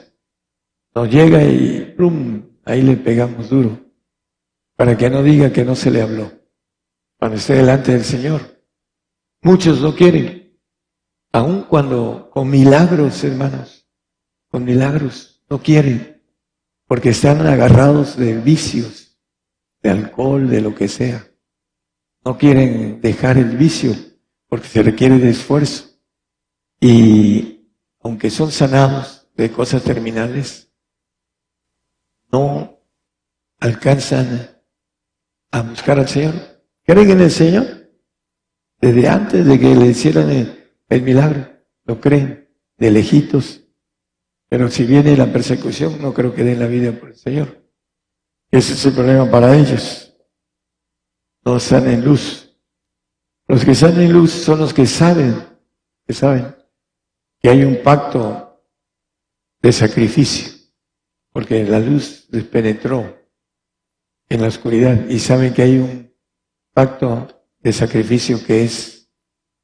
nos 0.94 1.10
llega 1.10 1.44
y 1.44 1.96
¡pum! 1.98 2.60
ahí 2.64 2.84
le 2.84 2.96
pegamos 2.96 3.50
duro, 3.50 3.80
para 4.76 4.96
que 4.96 5.10
no 5.10 5.24
diga 5.24 5.52
que 5.52 5.66
no 5.66 5.76
se 5.76 5.90
le 5.90 6.04
habló, 6.04 6.32
cuando 7.18 7.38
esté 7.38 7.56
delante 7.56 7.92
del 7.92 8.04
Señor. 8.04 8.42
Muchos 9.42 9.82
no 9.82 9.96
quieren, 9.96 10.60
aun 11.32 11.64
cuando 11.64 12.30
con 12.32 12.50
milagros, 12.50 13.24
hermanos, 13.24 13.90
con 14.50 14.64
milagros, 14.64 15.44
no 15.50 15.60
quieren, 15.60 16.22
porque 16.88 17.10
están 17.10 17.46
agarrados 17.48 18.16
de 18.16 18.38
vicios, 18.38 19.20
de 19.82 19.90
alcohol, 19.90 20.48
de 20.48 20.62
lo 20.62 20.76
que 20.76 20.88
sea. 20.88 21.28
No 22.24 22.38
quieren 22.38 23.02
dejar 23.02 23.38
el 23.38 23.58
vicio, 23.58 23.94
porque 24.48 24.68
se 24.68 24.84
requiere 24.84 25.18
de 25.18 25.32
esfuerzo. 25.32 25.90
Y 26.80 27.53
aunque 28.04 28.30
son 28.30 28.52
sanados 28.52 29.30
de 29.36 29.52
cosas 29.52 29.82
terminales, 29.82 30.70
no 32.32 32.80
alcanzan 33.60 34.62
a 35.52 35.62
buscar 35.62 36.00
al 36.00 36.08
Señor. 36.08 36.34
¿Creen 36.84 37.12
en 37.12 37.22
el 37.22 37.32
Señor? 37.32 37.66
Desde 38.82 39.08
antes 39.08 39.46
de 39.46 39.58
que 39.58 39.74
le 39.74 39.86
hicieran 39.88 40.30
el, 40.90 41.02
milagro, 41.02 41.48
lo 41.86 42.02
creen, 42.02 42.50
de 42.78 42.92
lejitos. 42.92 43.64
Pero 44.50 44.70
si 44.70 44.84
viene 44.84 45.16
la 45.16 45.32
persecución, 45.32 46.02
no 46.02 46.14
creo 46.14 46.36
que 46.36 46.44
den 46.44 46.60
la 46.60 46.68
vida 46.68 46.92
por 46.92 47.10
el 47.10 47.16
Señor. 47.16 47.64
Ese 48.52 48.74
es 48.74 48.86
el 48.86 48.94
problema 48.94 49.32
para 49.32 49.56
ellos. 49.56 50.14
No 51.46 51.56
están 51.56 51.88
en 51.88 52.04
luz. 52.04 52.54
Los 53.48 53.64
que 53.64 53.72
están 53.72 54.00
en 54.02 54.12
luz 54.12 54.32
son 54.32 54.60
los 54.60 54.74
que 54.74 54.86
saben, 54.86 55.42
que 56.06 56.14
saben 56.14 56.63
que 57.44 57.50
hay 57.50 57.66
un 57.66 57.84
pacto 57.84 58.64
de 59.62 59.74
sacrificio 59.74 60.54
porque 61.34 61.66
la 61.66 61.80
luz 61.80 62.28
les 62.30 62.46
penetró 62.46 63.22
en 64.30 64.42
la 64.42 64.48
oscuridad 64.48 65.10
y 65.10 65.20
saben 65.20 65.54
que 65.54 65.64
hay 65.64 65.78
un 65.78 66.14
pacto 66.74 67.28
de 67.60 67.74
sacrificio 67.74 68.40
que 68.46 68.64
es 68.64 69.10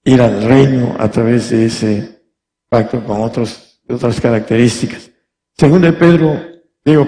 ir 0.03 0.21
al 0.21 0.43
reino 0.43 0.97
a 0.99 1.09
través 1.09 1.51
de 1.51 1.67
ese 1.67 2.21
pacto 2.67 3.03
con 3.05 3.21
otros, 3.21 3.81
otras 3.87 4.19
características. 4.19 5.09
Según 5.55 5.81
Pedro, 5.97 6.37
digo, 6.83 7.07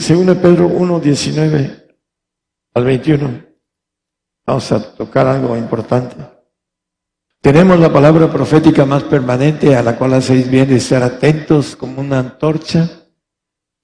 según 0.00 0.26
Pedro 0.36 0.66
1, 0.66 1.00
19 1.00 1.96
al 2.74 2.84
21, 2.84 3.44
vamos 4.46 4.72
a 4.72 4.94
tocar 4.96 5.26
algo 5.28 5.56
importante. 5.56 6.37
Tenemos 7.40 7.78
la 7.78 7.92
palabra 7.92 8.30
profética 8.30 8.84
más 8.84 9.04
permanente 9.04 9.76
a 9.76 9.82
la 9.82 9.96
cual 9.96 10.14
hacéis 10.14 10.50
bien 10.50 10.68
de 10.68 10.76
estar 10.76 11.04
atentos 11.04 11.76
como 11.76 12.00
una 12.00 12.18
antorcha 12.18 13.06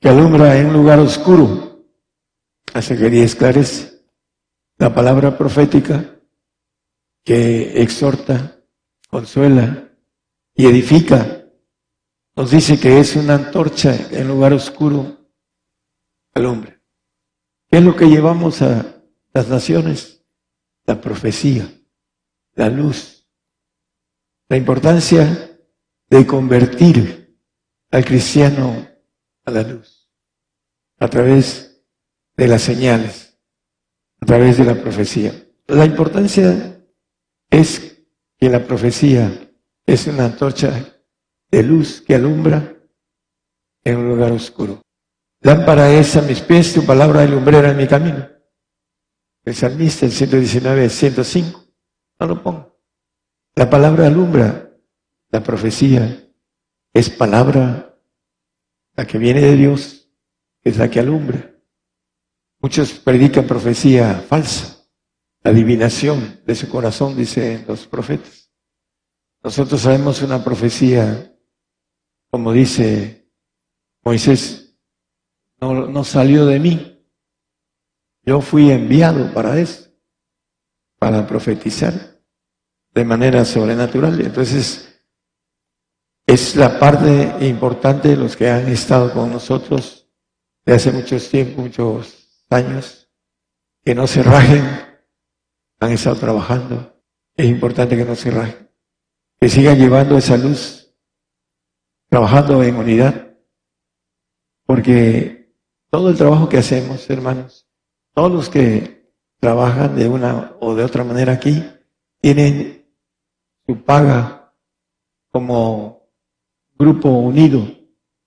que 0.00 0.08
alumbra 0.08 0.58
en 0.58 0.66
un 0.66 0.72
lugar 0.72 0.98
oscuro. 0.98 1.86
Así 2.72 2.96
que 2.96 3.22
esclarece 3.22 4.02
la 4.76 4.92
palabra 4.92 5.38
profética 5.38 6.20
que 7.22 7.80
exhorta, 7.80 8.60
consuela 9.08 9.88
y 10.54 10.66
edifica. 10.66 11.46
Nos 12.34 12.50
dice 12.50 12.80
que 12.80 12.98
es 12.98 13.14
una 13.14 13.36
antorcha 13.36 13.94
en 14.10 14.26
lugar 14.26 14.52
oscuro, 14.52 15.30
alumbra. 16.34 16.82
¿Qué 17.70 17.78
es 17.78 17.84
lo 17.84 17.94
que 17.94 18.06
llevamos 18.06 18.62
a 18.62 19.00
las 19.32 19.48
naciones? 19.48 20.26
La 20.86 21.00
profecía, 21.00 21.72
la 22.56 22.68
luz, 22.68 23.23
la 24.48 24.57
importancia 24.57 25.59
de 26.09 26.26
convertir 26.26 27.38
al 27.90 28.04
cristiano 28.04 28.88
a 29.44 29.50
la 29.50 29.62
luz 29.62 30.11
a 30.98 31.09
través 31.09 31.83
de 32.37 32.48
las 32.48 32.62
señales, 32.62 33.38
a 34.20 34.26
través 34.26 34.59
de 34.59 34.64
la 34.64 34.74
profecía. 34.74 35.33
La 35.66 35.85
importancia 35.85 36.83
es 37.50 38.04
que 38.38 38.48
la 38.48 38.64
profecía 38.64 39.50
es 39.87 40.07
una 40.07 40.26
antorcha 40.26 41.00
de 41.50 41.62
luz 41.62 42.02
que 42.02 42.14
alumbra 42.14 42.76
en 43.85 43.96
un 43.96 44.09
lugar 44.09 44.33
oscuro. 44.33 44.83
Lámpara 45.40 45.92
es 45.92 46.16
a 46.16 46.22
mis 46.22 46.40
pies, 46.40 46.72
tu 46.72 46.85
palabra 46.87 47.20
de 47.20 47.28
lumbrera 47.28 47.70
en 47.70 47.76
mi 47.76 47.87
camino. 47.87 48.28
El 49.44 49.54
salmista, 49.54 50.07
el 50.07 50.12
119, 50.12 50.88
105. 50.88 51.64
No 52.18 52.26
lo 52.26 52.42
pongo. 52.42 52.73
La 53.56 53.70
palabra 53.70 54.08
alumbra, 54.08 54.72
la 55.30 55.40
profecía 55.40 56.28
es 56.92 57.08
palabra, 57.08 57.96
la 58.96 59.06
que 59.06 59.16
viene 59.16 59.40
de 59.40 59.54
Dios, 59.54 60.10
es 60.62 60.76
la 60.76 60.90
que 60.90 60.98
alumbra. 60.98 61.54
Muchos 62.60 62.94
predican 62.94 63.46
profecía 63.46 64.24
falsa, 64.28 64.84
adivinación 65.44 66.40
de 66.44 66.54
su 66.56 66.68
corazón, 66.68 67.16
dicen 67.16 67.64
los 67.68 67.86
profetas. 67.86 68.50
Nosotros 69.40 69.82
sabemos 69.82 70.20
una 70.22 70.42
profecía, 70.42 71.32
como 72.30 72.50
dice 72.52 73.30
Moisés, 74.02 74.76
no, 75.60 75.86
no 75.86 76.02
salió 76.02 76.44
de 76.46 76.58
mí. 76.58 77.06
Yo 78.24 78.40
fui 78.40 78.72
enviado 78.72 79.32
para 79.32 79.60
eso, 79.60 79.92
para 80.98 81.24
profetizar 81.24 82.13
de 82.94 83.04
manera 83.04 83.44
sobrenatural. 83.44 84.20
Entonces, 84.20 85.02
es 86.26 86.57
la 86.57 86.78
parte 86.78 87.46
importante 87.46 88.09
de 88.09 88.16
los 88.16 88.37
que 88.37 88.48
han 88.48 88.68
estado 88.68 89.12
con 89.12 89.30
nosotros 89.30 90.09
de 90.64 90.74
hace 90.74 90.92
muchos 90.92 91.28
tiempos, 91.28 91.64
muchos 91.64 92.44
años, 92.48 93.11
que 93.85 93.94
no 93.94 94.07
se 94.07 94.22
rajen, 94.22 94.64
han 95.80 95.92
estado 95.92 96.16
trabajando. 96.16 97.02
Es 97.37 97.46
importante 97.46 97.96
que 97.96 98.04
no 98.04 98.14
se 98.14 98.30
rajen, 98.30 98.70
que 99.40 99.48
sigan 99.48 99.76
llevando 99.76 100.16
esa 100.16 100.37
luz, 100.37 100.94
trabajando 102.09 102.62
en 102.62 102.76
unidad, 102.76 103.37
porque 104.64 105.52
todo 105.90 106.09
el 106.09 106.16
trabajo 106.16 106.48
que 106.48 106.59
hacemos, 106.59 107.11
hermanos, 107.11 107.68
todos 108.14 108.33
los 108.33 108.48
que 108.48 109.12
trabajan 109.40 109.94
de 109.96 110.09
una 110.09 110.57
o 110.61 110.74
de 110.74 110.85
otra 110.85 111.04
manera 111.04 111.35
aquí, 111.35 111.62
tienen 112.20 112.84
paga 113.85 114.53
como 115.31 116.11
grupo 116.79 117.09
unido. 117.09 117.66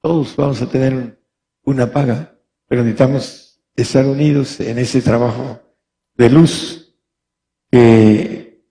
Todos 0.01 0.35
vamos 0.35 0.61
a 0.61 0.69
tener 0.69 1.21
una 1.63 1.91
paga, 1.91 2.37
pero 2.67 2.83
necesitamos 2.83 3.61
estar 3.75 4.05
unidos 4.05 4.59
en 4.59 4.79
ese 4.79 5.01
trabajo 5.01 5.59
de 6.15 6.29
luz 6.29 6.95
que 7.69 8.63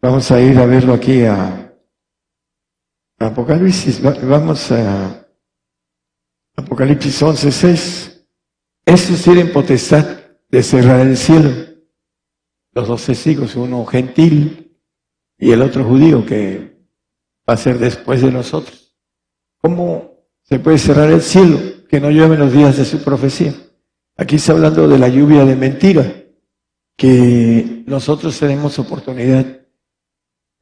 vamos 0.00 0.30
a 0.30 0.40
ir 0.40 0.58
a 0.58 0.66
verlo 0.66 0.94
aquí 0.94 1.22
a 1.24 1.74
Apocalipsis, 3.18 4.00
vamos 4.00 4.70
a 4.70 5.28
Apocalipsis 6.56 7.22
11, 7.22 7.52
6. 7.52 8.26
Estos 8.84 9.22
tienen 9.22 9.52
potestad 9.52 10.20
de 10.48 10.62
cerrar 10.62 11.00
el 11.00 11.16
cielo. 11.16 11.50
Los 12.72 12.88
dos 12.88 13.04
testigos, 13.06 13.54
uno 13.56 13.84
gentil 13.86 14.67
y 15.38 15.52
el 15.52 15.62
otro 15.62 15.84
judío 15.84 16.26
que 16.26 16.76
va 17.48 17.54
a 17.54 17.56
ser 17.56 17.78
después 17.78 18.20
de 18.22 18.32
nosotros. 18.32 18.96
¿Cómo 19.58 20.26
se 20.42 20.58
puede 20.58 20.78
cerrar 20.78 21.10
el 21.10 21.22
cielo? 21.22 21.78
que 21.88 22.00
no 22.00 22.10
llueven 22.10 22.38
los 22.38 22.52
días 22.52 22.76
de 22.76 22.84
su 22.84 23.02
profecía. 23.02 23.54
Aquí 24.16 24.36
está 24.36 24.52
hablando 24.52 24.86
de 24.86 24.98
la 24.98 25.08
lluvia 25.08 25.44
de 25.44 25.56
mentira, 25.56 26.04
que 26.96 27.82
nosotros 27.86 28.38
tenemos 28.38 28.78
oportunidad 28.78 29.46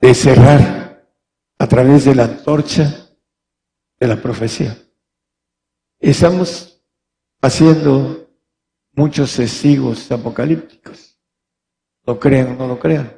de 0.01 0.15
cerrar 0.15 1.11
a 1.59 1.67
través 1.67 2.05
de 2.05 2.15
la 2.15 2.25
antorcha 2.25 3.09
de 3.99 4.07
la 4.07 4.17
profecía. 4.17 4.77
Estamos 5.99 6.83
haciendo 7.41 8.31
muchos 8.93 9.35
testigos 9.35 10.11
apocalípticos, 10.13 11.19
lo 12.05 12.21
crean 12.21 12.53
o 12.53 12.55
no 12.55 12.69
lo 12.69 12.79
crean, 12.79 13.16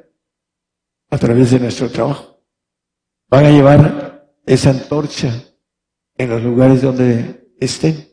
a 1.09 1.17
través 1.17 1.51
de 1.51 1.59
nuestro 1.59 1.89
trabajo. 1.89 2.43
Van 3.29 3.45
a 3.45 3.51
llevar 3.51 4.33
esa 4.45 4.71
antorcha 4.71 5.33
en 6.17 6.29
los 6.29 6.41
lugares 6.43 6.81
donde 6.81 7.47
estén 7.59 8.09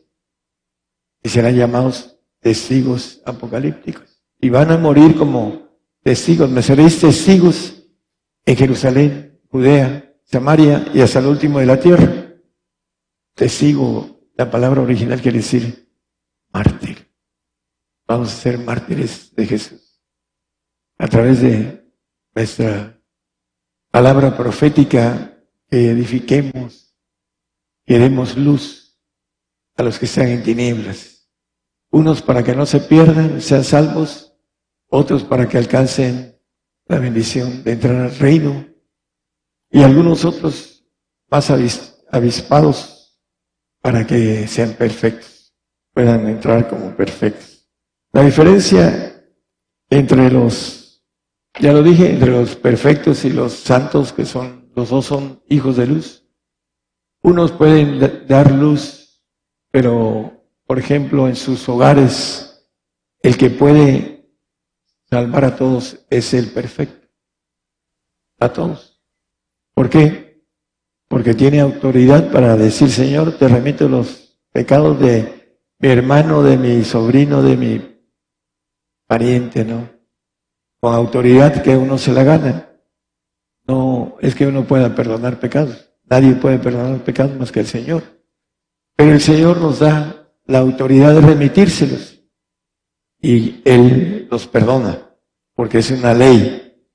y 1.23 1.29
serán 1.29 1.55
llamados 1.55 2.19
testigos 2.39 3.21
apocalípticos. 3.25 4.23
Y 4.39 4.49
van 4.49 4.71
a 4.71 4.77
morir 4.77 5.15
como 5.15 5.67
testigos. 6.03 6.49
Me 6.49 6.61
seréis 6.61 6.99
testigos 6.99 7.83
en 8.45 8.55
Jerusalén, 8.55 9.41
Judea, 9.49 10.15
Samaria 10.23 10.85
y 10.93 11.01
hasta 11.01 11.19
el 11.19 11.27
último 11.27 11.59
de 11.59 11.65
la 11.65 11.79
tierra. 11.79 12.35
Testigo, 13.33 14.21
la 14.35 14.49
palabra 14.49 14.81
original 14.81 15.21
quiere 15.21 15.39
decir 15.39 15.89
mártir. 16.51 17.11
Vamos 18.07 18.33
a 18.33 18.37
ser 18.37 18.57
mártires 18.57 19.33
de 19.35 19.45
Jesús. 19.45 20.01
A 20.97 21.07
través 21.07 21.41
de 21.41 21.86
nuestra 22.37 23.01
palabra 23.89 24.37
profética 24.37 25.41
que 25.67 25.89
edifiquemos 25.89 26.95
y 27.83 27.95
demos 27.95 28.37
luz 28.37 29.01
a 29.75 29.81
los 29.81 29.97
que 29.97 30.05
están 30.05 30.27
en 30.27 30.43
tinieblas. 30.43 31.31
Unos 31.89 32.21
para 32.21 32.43
que 32.43 32.55
no 32.55 32.67
se 32.67 32.79
pierdan, 32.81 33.41
sean 33.41 33.63
salvos, 33.63 34.35
otros 34.87 35.23
para 35.23 35.49
que 35.49 35.57
alcancen 35.57 36.39
la 36.85 36.99
bendición 36.99 37.63
de 37.63 37.71
entrar 37.71 37.95
al 37.95 38.15
reino 38.19 38.67
y 39.71 39.81
algunos 39.81 40.23
otros 40.23 40.85
más 41.31 41.49
avispados 42.11 43.19
para 43.81 44.05
que 44.05 44.47
sean 44.47 44.73
perfectos, 44.73 45.55
puedan 45.91 46.27
entrar 46.27 46.69
como 46.69 46.95
perfectos. 46.95 47.67
La 48.11 48.21
diferencia 48.21 49.25
entre 49.89 50.29
los, 50.29 50.76
ya 51.59 51.73
lo 51.73 51.83
dije, 51.83 52.11
entre 52.11 52.31
los 52.31 52.55
perfectos 52.55 53.25
y 53.25 53.29
los 53.29 53.53
santos, 53.53 54.13
que 54.13 54.25
son, 54.25 54.71
los 54.75 54.89
dos 54.89 55.05
son 55.05 55.41
hijos 55.49 55.77
de 55.77 55.87
luz. 55.87 56.27
Unos 57.21 57.51
pueden 57.51 58.27
dar 58.27 58.51
luz, 58.51 59.23
pero, 59.71 60.45
por 60.65 60.79
ejemplo, 60.79 61.27
en 61.27 61.35
sus 61.35 61.67
hogares, 61.67 62.69
el 63.21 63.37
que 63.37 63.49
puede 63.49 64.29
salvar 65.09 65.45
a 65.45 65.55
todos 65.55 66.05
es 66.09 66.33
el 66.33 66.51
perfecto. 66.51 67.07
A 68.39 68.53
todos. 68.53 69.01
¿Por 69.73 69.89
qué? 69.89 70.45
Porque 71.07 71.33
tiene 71.33 71.59
autoridad 71.59 72.31
para 72.31 72.55
decir, 72.55 72.89
Señor, 72.89 73.37
te 73.37 73.47
remito 73.47 73.87
los 73.89 74.39
pecados 74.51 74.99
de 74.99 75.59
mi 75.79 75.89
hermano, 75.89 76.43
de 76.43 76.57
mi 76.57 76.83
sobrino, 76.83 77.41
de 77.41 77.57
mi 77.57 77.99
pariente, 79.07 79.63
¿no? 79.63 79.96
Con 80.79 80.93
autoridad 80.93 81.61
que 81.63 81.75
uno 81.75 81.97
se 81.97 82.11
la 82.11 82.23
gana. 82.23 82.69
No 83.67 84.17
es 84.21 84.35
que 84.35 84.47
uno 84.47 84.65
pueda 84.65 84.93
perdonar 84.95 85.39
pecados. 85.39 85.91
Nadie 86.09 86.35
puede 86.35 86.59
perdonar 86.59 87.03
pecados 87.03 87.37
más 87.37 87.51
que 87.51 87.59
el 87.61 87.67
Señor. 87.67 88.03
Pero 88.95 89.11
el 89.11 89.21
Señor 89.21 89.59
nos 89.59 89.79
da 89.79 90.31
la 90.45 90.59
autoridad 90.59 91.13
de 91.13 91.21
remitírselos. 91.21 92.23
Y 93.19 93.61
Él 93.65 94.27
los 94.29 94.47
perdona, 94.47 95.15
porque 95.53 95.79
es 95.79 95.91
una 95.91 96.13
ley, 96.13 96.85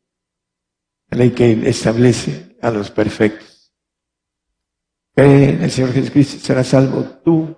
la 1.10 1.18
ley 1.18 1.30
que 1.30 1.68
establece 1.68 2.56
a 2.62 2.70
los 2.70 2.90
perfectos. 2.90 3.72
Cree 5.14 5.50
en 5.50 5.62
el 5.62 5.70
Señor 5.70 5.92
Jesucristo, 5.92 6.38
serás 6.38 6.68
salvo 6.68 7.02
tú 7.22 7.54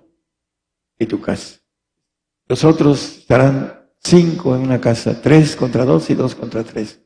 y 0.99 1.05
tu 1.05 1.21
casa. 1.21 1.59
Los 2.47 2.63
otros 2.63 3.19
estarán 3.19 3.74
cinco 4.05 4.55
en 4.55 4.61
una 4.61 4.79
casa, 4.79 5.19
tres 5.19 5.55
contra 5.55 5.83
dos 5.83 6.09
y 6.11 6.13
dos 6.13 6.35
contra 6.35 6.63
tres. 6.63 7.01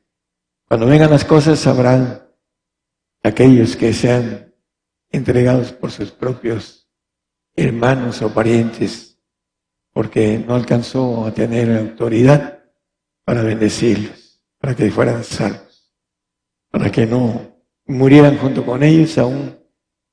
Cuando 0.67 0.85
vengan 0.85 1.09
las 1.09 1.23
cosas 1.23 1.57
sabrán 1.57 2.27
aquellos 3.23 3.77
que 3.77 3.93
sean 3.93 4.53
entregados 5.09 5.71
por 5.71 5.91
sus 5.91 6.11
propios 6.11 6.89
hermanos 7.55 8.21
o 8.21 8.33
parientes, 8.33 9.17
porque 9.93 10.43
no 10.45 10.55
alcanzó 10.55 11.25
a 11.25 11.33
tener 11.33 11.75
autoridad 11.77 12.63
para 13.23 13.43
bendecirlos, 13.43 14.41
para 14.59 14.75
que 14.75 14.91
fueran 14.91 15.23
salvos, 15.23 15.93
para 16.69 16.91
que 16.91 17.05
no 17.05 17.63
murieran 17.85 18.37
junto 18.37 18.65
con 18.65 18.83
ellos 18.83 19.17
aún 19.17 19.57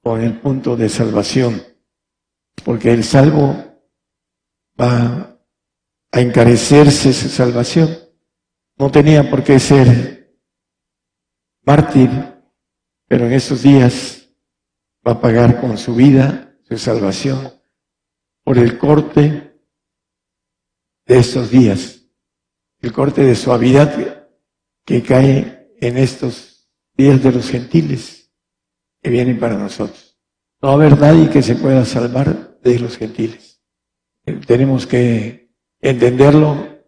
con 0.02 0.22
el 0.22 0.38
punto 0.38 0.76
de 0.76 0.88
salvación, 0.88 1.60
porque 2.64 2.92
el 2.92 3.02
salvo 3.02 3.56
va 4.80 5.35
a 6.16 6.20
encarecerse 6.22 7.12
su 7.12 7.28
salvación. 7.28 7.94
No 8.78 8.90
tenía 8.90 9.28
por 9.28 9.44
qué 9.44 9.60
ser 9.60 10.34
mártir, 11.62 12.08
pero 13.06 13.26
en 13.26 13.34
estos 13.34 13.62
días 13.62 14.26
va 15.06 15.12
a 15.12 15.20
pagar 15.20 15.60
con 15.60 15.76
su 15.76 15.94
vida 15.94 16.56
su 16.62 16.78
salvación 16.78 17.52
por 18.44 18.56
el 18.56 18.78
corte 18.78 19.60
de 21.04 21.18
estos 21.18 21.50
días, 21.50 22.06
el 22.80 22.94
corte 22.94 23.22
de 23.22 23.34
suavidad 23.34 24.26
que 24.86 25.02
cae 25.02 25.70
en 25.82 25.98
estos 25.98 26.70
días 26.96 27.22
de 27.22 27.32
los 27.32 27.50
gentiles 27.50 28.32
que 29.02 29.10
vienen 29.10 29.38
para 29.38 29.58
nosotros. 29.58 30.18
No 30.62 30.68
va 30.68 30.72
a 30.72 30.76
haber 30.76 30.98
nadie 30.98 31.28
que 31.28 31.42
se 31.42 31.56
pueda 31.56 31.84
salvar 31.84 32.58
de 32.62 32.78
los 32.78 32.96
gentiles. 32.96 33.60
Tenemos 34.46 34.86
que 34.86 35.45
entenderlo. 35.80 36.82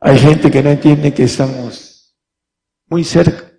Hay 0.00 0.18
gente 0.18 0.50
que 0.50 0.62
no 0.62 0.70
entiende 0.70 1.14
que 1.14 1.24
estamos 1.24 2.16
muy 2.86 3.04
cerca. 3.04 3.50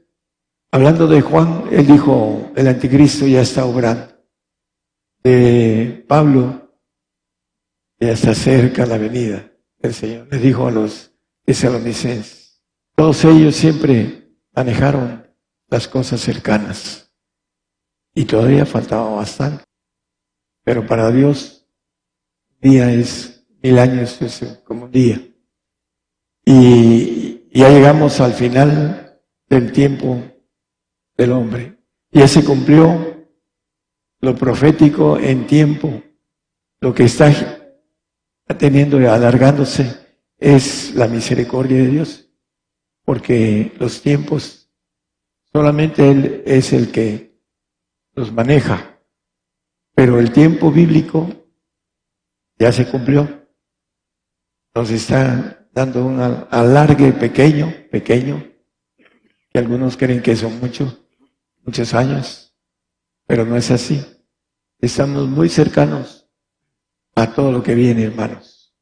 Hablando 0.71 1.07
de 1.07 1.21
Juan, 1.21 1.65
él 1.71 1.85
dijo, 1.87 2.51
el 2.55 2.67
anticristo 2.67 3.27
ya 3.27 3.41
está 3.41 3.65
obrando. 3.65 4.13
De 5.23 6.03
Pablo, 6.07 6.77
ya 7.99 8.11
está 8.11 8.35
cerca 8.35 8.85
la 8.85 8.97
venida 8.97 9.51
del 9.77 9.93
Señor. 9.93 10.27
Le 10.29 10.39
dijo 10.39 10.67
a 10.67 10.71
los 10.71 11.11
tesalonicenses. 11.45 12.61
Todos 12.95 13.23
ellos 13.25 13.55
siempre 13.55 14.35
manejaron 14.53 15.27
las 15.67 15.87
cosas 15.87 16.21
cercanas. 16.21 17.11
Y 18.13 18.25
todavía 18.25 18.65
faltaba 18.65 19.15
bastante. 19.15 19.63
Pero 20.63 20.85
para 20.85 21.11
Dios, 21.11 21.67
día 22.61 22.91
es 22.91 23.32
mil 23.63 23.79
años, 23.79 24.21
es 24.21 24.61
como 24.63 24.85
un 24.85 24.91
día. 24.91 25.19
Y 26.45 27.49
ya 27.57 27.69
llegamos 27.69 28.19
al 28.19 28.33
final 28.33 29.19
del 29.47 29.71
tiempo 29.71 30.21
del 31.17 31.31
hombre. 31.31 31.79
Ya 32.11 32.27
se 32.27 32.43
cumplió 32.43 33.25
lo 34.19 34.35
profético 34.35 35.17
en 35.17 35.47
tiempo. 35.47 36.03
Lo 36.81 36.93
que 36.93 37.05
está 37.05 37.31
teniendo 38.59 39.01
y 39.01 39.05
alargándose 39.05 39.95
es 40.37 40.93
la 40.93 41.07
misericordia 41.07 41.77
de 41.77 41.87
Dios. 41.87 42.29
Porque 43.05 43.71
los 43.79 44.01
tiempos 44.01 44.63
Solamente 45.53 46.09
Él 46.09 46.43
es 46.47 46.73
el 46.73 46.91
que 46.91 47.39
los 48.15 48.33
maneja. 48.33 48.99
Pero 49.93 50.19
el 50.19 50.33
tiempo 50.33 50.71
bíblico 50.71 51.29
ya 52.57 52.71
se 52.71 52.89
cumplió. 52.89 53.42
Nos 54.75 54.89
está 54.89 55.67
dando 55.73 56.05
un 56.05 56.19
alargue 56.19 57.13
pequeño, 57.13 57.73
pequeño, 57.91 58.43
que 59.51 59.59
algunos 59.59 59.97
creen 59.97 60.21
que 60.21 60.35
son 60.35 60.59
muchos, 60.59 60.99
muchos 61.63 61.93
años, 61.93 62.55
pero 63.27 63.45
no 63.45 63.55
es 63.55 63.69
así. 63.71 64.03
Estamos 64.79 65.27
muy 65.27 65.49
cercanos 65.49 66.27
a 67.15 67.33
todo 67.33 67.51
lo 67.51 67.63
que 67.63 67.75
viene, 67.75 68.03
hermanos. 68.03 68.73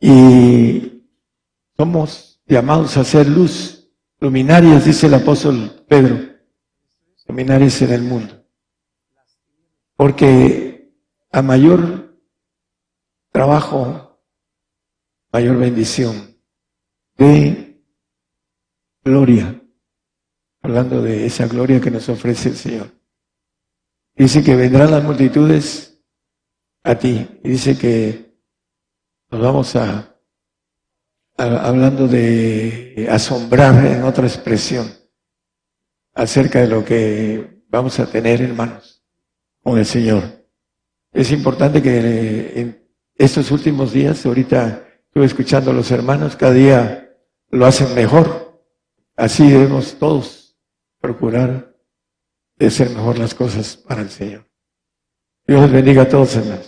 Y 0.00 1.04
somos 1.76 2.40
llamados 2.46 2.96
a 2.96 3.00
hacer 3.00 3.28
luz 3.28 3.90
luminarias, 4.20 4.84
dice 4.84 5.06
el 5.06 5.14
apóstol 5.14 5.84
Pedro, 5.88 6.18
luminarias 7.26 7.82
en 7.82 7.92
el 7.92 8.02
mundo. 8.02 8.44
Porque 9.96 10.92
a 11.30 11.42
mayor 11.42 12.18
trabajo, 13.30 14.07
mayor 15.32 15.58
bendición 15.58 16.36
de 17.16 17.82
gloria, 19.02 19.62
hablando 20.62 21.02
de 21.02 21.26
esa 21.26 21.46
gloria 21.46 21.80
que 21.80 21.90
nos 21.90 22.08
ofrece 22.08 22.50
el 22.50 22.56
Señor. 22.56 22.90
Dice 24.14 24.42
que 24.42 24.56
vendrán 24.56 24.90
las 24.90 25.04
multitudes 25.04 25.88
a 26.82 26.94
ti. 26.96 27.26
Y 27.44 27.50
dice 27.50 27.78
que 27.78 28.34
nos 29.30 29.40
vamos 29.40 29.76
a 29.76 30.14
hablando 31.36 32.08
de 32.08 33.06
asombrar 33.08 33.86
en 33.86 34.02
otra 34.02 34.26
expresión 34.26 34.92
acerca 36.12 36.60
de 36.60 36.66
lo 36.66 36.84
que 36.84 37.62
vamos 37.68 38.00
a 38.00 38.10
tener, 38.10 38.42
hermanos, 38.42 39.04
con 39.62 39.78
el 39.78 39.86
Señor. 39.86 40.24
Es 41.12 41.30
importante 41.30 41.80
que 41.80 42.60
en 42.60 42.88
estos 43.14 43.52
últimos 43.52 43.92
días, 43.92 44.26
ahorita 44.26 44.87
escuchando 45.26 45.70
a 45.70 45.74
los 45.74 45.90
hermanos, 45.90 46.36
cada 46.36 46.52
día 46.52 47.16
lo 47.50 47.66
hacen 47.66 47.94
mejor. 47.94 48.62
Así 49.16 49.50
debemos 49.50 49.98
todos 49.98 50.56
procurar 51.00 51.74
de 52.56 52.66
hacer 52.66 52.90
mejor 52.90 53.18
las 53.18 53.34
cosas 53.34 53.76
para 53.76 54.02
el 54.02 54.10
Señor. 54.10 54.44
Dios 55.46 55.70
bendiga 55.70 56.02
a 56.02 56.08
todos, 56.08 56.36
hermanos. 56.36 56.67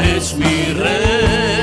es 0.00 0.34
mi 0.34 0.72
rey. 0.74 1.53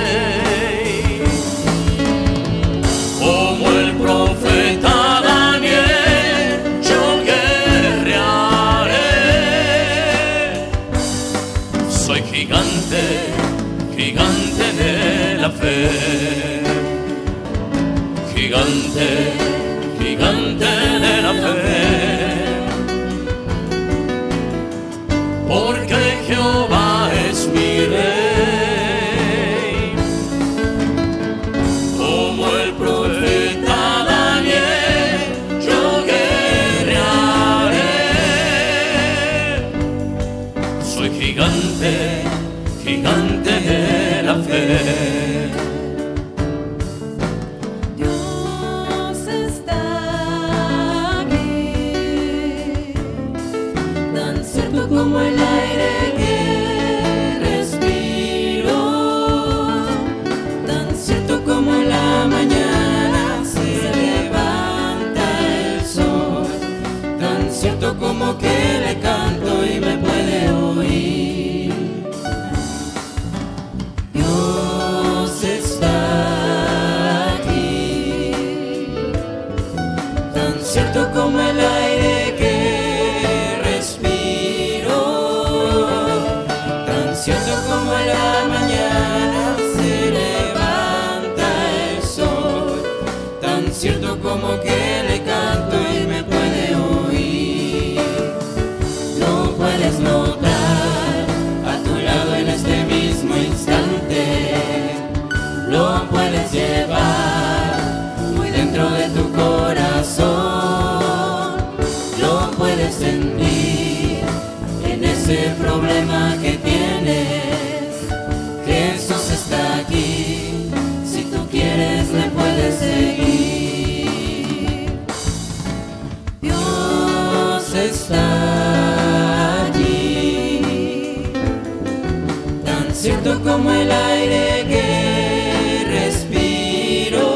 Como 133.62 133.74
el 133.74 133.92
aire 133.92 134.66
que 134.68 135.86
respiro, 135.88 137.28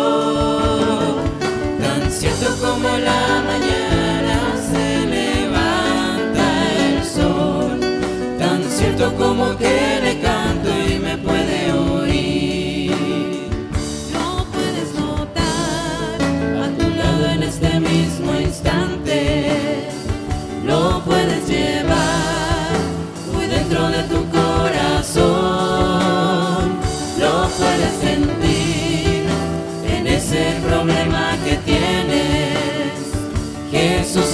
tan 1.80 2.12
cierto 2.12 2.48
como 2.62 2.90
la 2.98 3.44
mañana 3.46 4.38
se 4.72 5.06
levanta 5.06 6.46
el 6.88 7.04
sol, 7.04 7.80
tan 8.40 8.64
cierto 8.64 9.14
como 9.16 9.56
que 9.56 10.00
le 10.02 10.20
canto 10.20 10.70
y 10.90 10.98
me 10.98 11.16
puede 11.18 11.65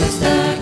Jesús 0.01 0.15
está 0.15 0.60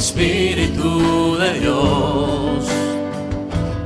Espíritu 0.00 1.36
de 1.36 1.60
Dios 1.60 2.64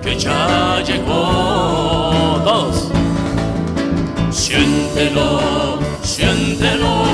que 0.01 0.17
ya 0.17 0.81
llegó. 0.87 2.41
Todos. 2.45 2.89
Siéntelo, 4.31 5.81
siéntelo. 6.05 7.14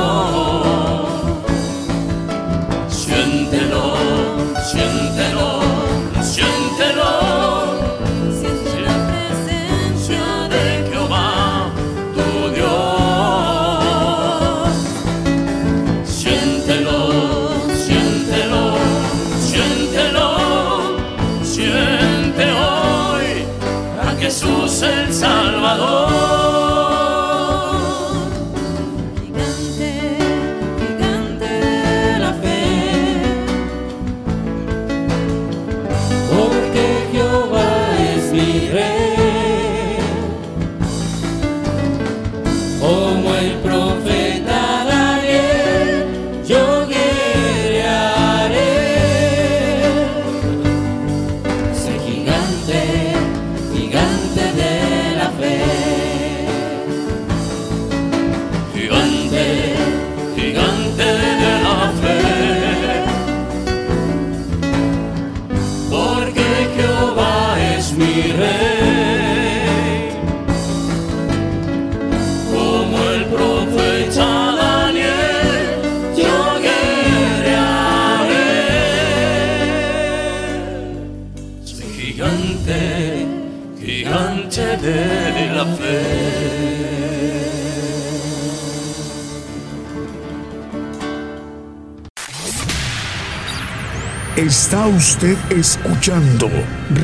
Escuchando 95.51 96.49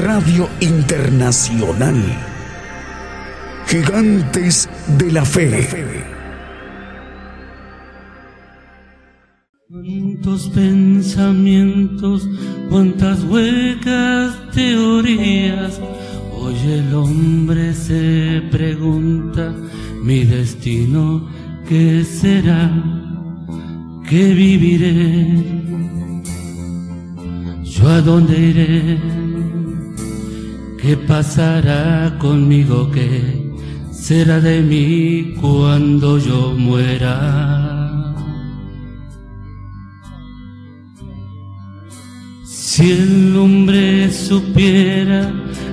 Radio 0.04 0.48
Internacional. 0.62 2.02
Gigantes 3.68 4.70
de 4.98 5.12
la 5.12 5.26
Fe. 5.26 6.06
Cuántos 9.70 10.48
pensamientos, 10.50 12.28
cuántas 12.70 13.22
huecas 13.26 14.34
teorías. 14.54 15.82
Hoy 16.32 16.56
el 16.72 16.94
hombre 16.96 17.74
se 17.74 18.42
pregunta, 18.50 19.54
mi 20.02 20.24
destino, 20.24 21.28
¿qué 21.68 22.06
será? 22.06 22.72
¿Qué 24.10 24.34
dónde 28.08 28.36
iré? 28.52 28.98
¿Qué 30.82 30.96
pasará 30.96 32.18
conmigo? 32.20 32.90
¿Qué 32.90 33.12
será 33.92 34.40
de 34.40 34.62
mí 34.62 35.36
cuando 35.42 36.18
yo 36.18 36.56
muera? 36.58 37.16
Si 42.46 42.92
el 42.92 43.36
hombre 43.36 44.10
supiera 44.10 45.22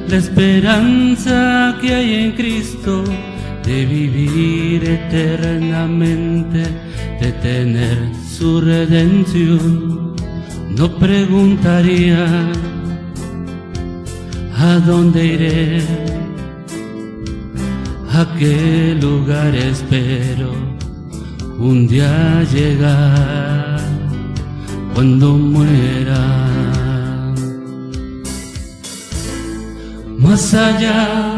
la 0.08 0.16
esperanza 0.16 1.78
que 1.80 1.94
hay 1.94 2.14
en 2.24 2.32
Cristo 2.32 3.04
de 3.64 3.86
vivir 3.86 4.82
eternamente, 4.98 6.62
de 7.20 7.30
tener 7.48 7.98
su 8.36 8.60
redención, 8.60 10.14
no 10.76 10.88
preguntaría 10.98 12.26
a 14.56 14.78
dónde 14.86 15.24
iré, 15.24 15.82
a 18.12 18.26
qué 18.38 18.96
lugar 19.00 19.54
espero 19.54 20.52
un 21.58 21.86
día 21.86 22.42
llegar 22.52 23.80
cuando 24.94 25.34
muera. 25.34 26.22
Más 30.18 30.54
allá 30.54 31.33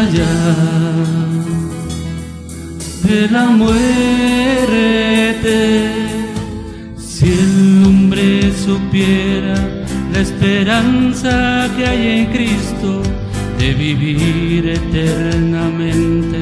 allá 0.00 0.34
de 3.04 3.28
la 3.30 3.46
muerte. 3.46 4.00
Si 6.96 7.26
el 7.26 7.84
hombre 7.86 8.52
supiera 8.66 9.54
la 10.12 10.20
esperanza 10.20 11.68
que 11.76 11.86
hay 11.86 12.02
en 12.20 12.26
Cristo 12.32 13.02
de 13.58 13.74
vivir 13.74 14.68
eternamente, 14.68 16.40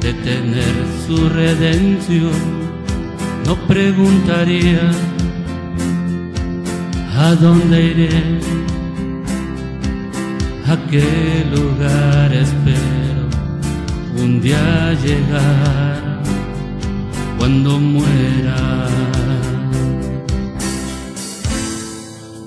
de 0.00 0.12
tener 0.28 0.74
su 1.06 1.28
redención, 1.28 2.40
no 3.46 3.54
preguntaría 3.66 4.90
a 7.16 7.34
dónde 7.34 7.76
iré 7.92 8.58
a 10.70 10.76
qué 10.90 11.46
lugar 11.50 12.30
espero 12.34 12.57
un 14.48 14.54
día 14.54 14.94
llegar 15.04 16.22
cuando 17.38 17.78
muera. 17.78 18.88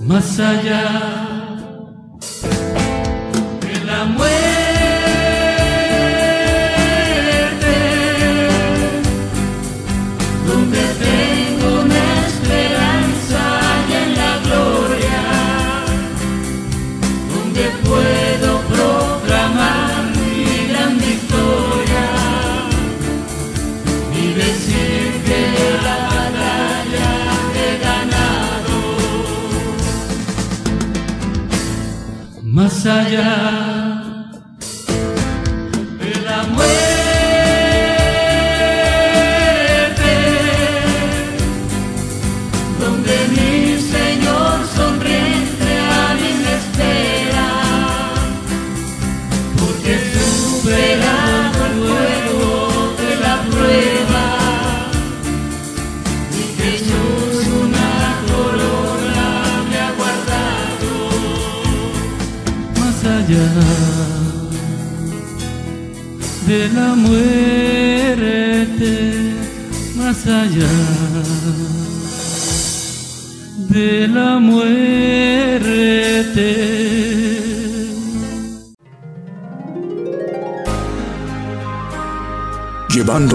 Más 0.02 0.40
allá 0.40 1.21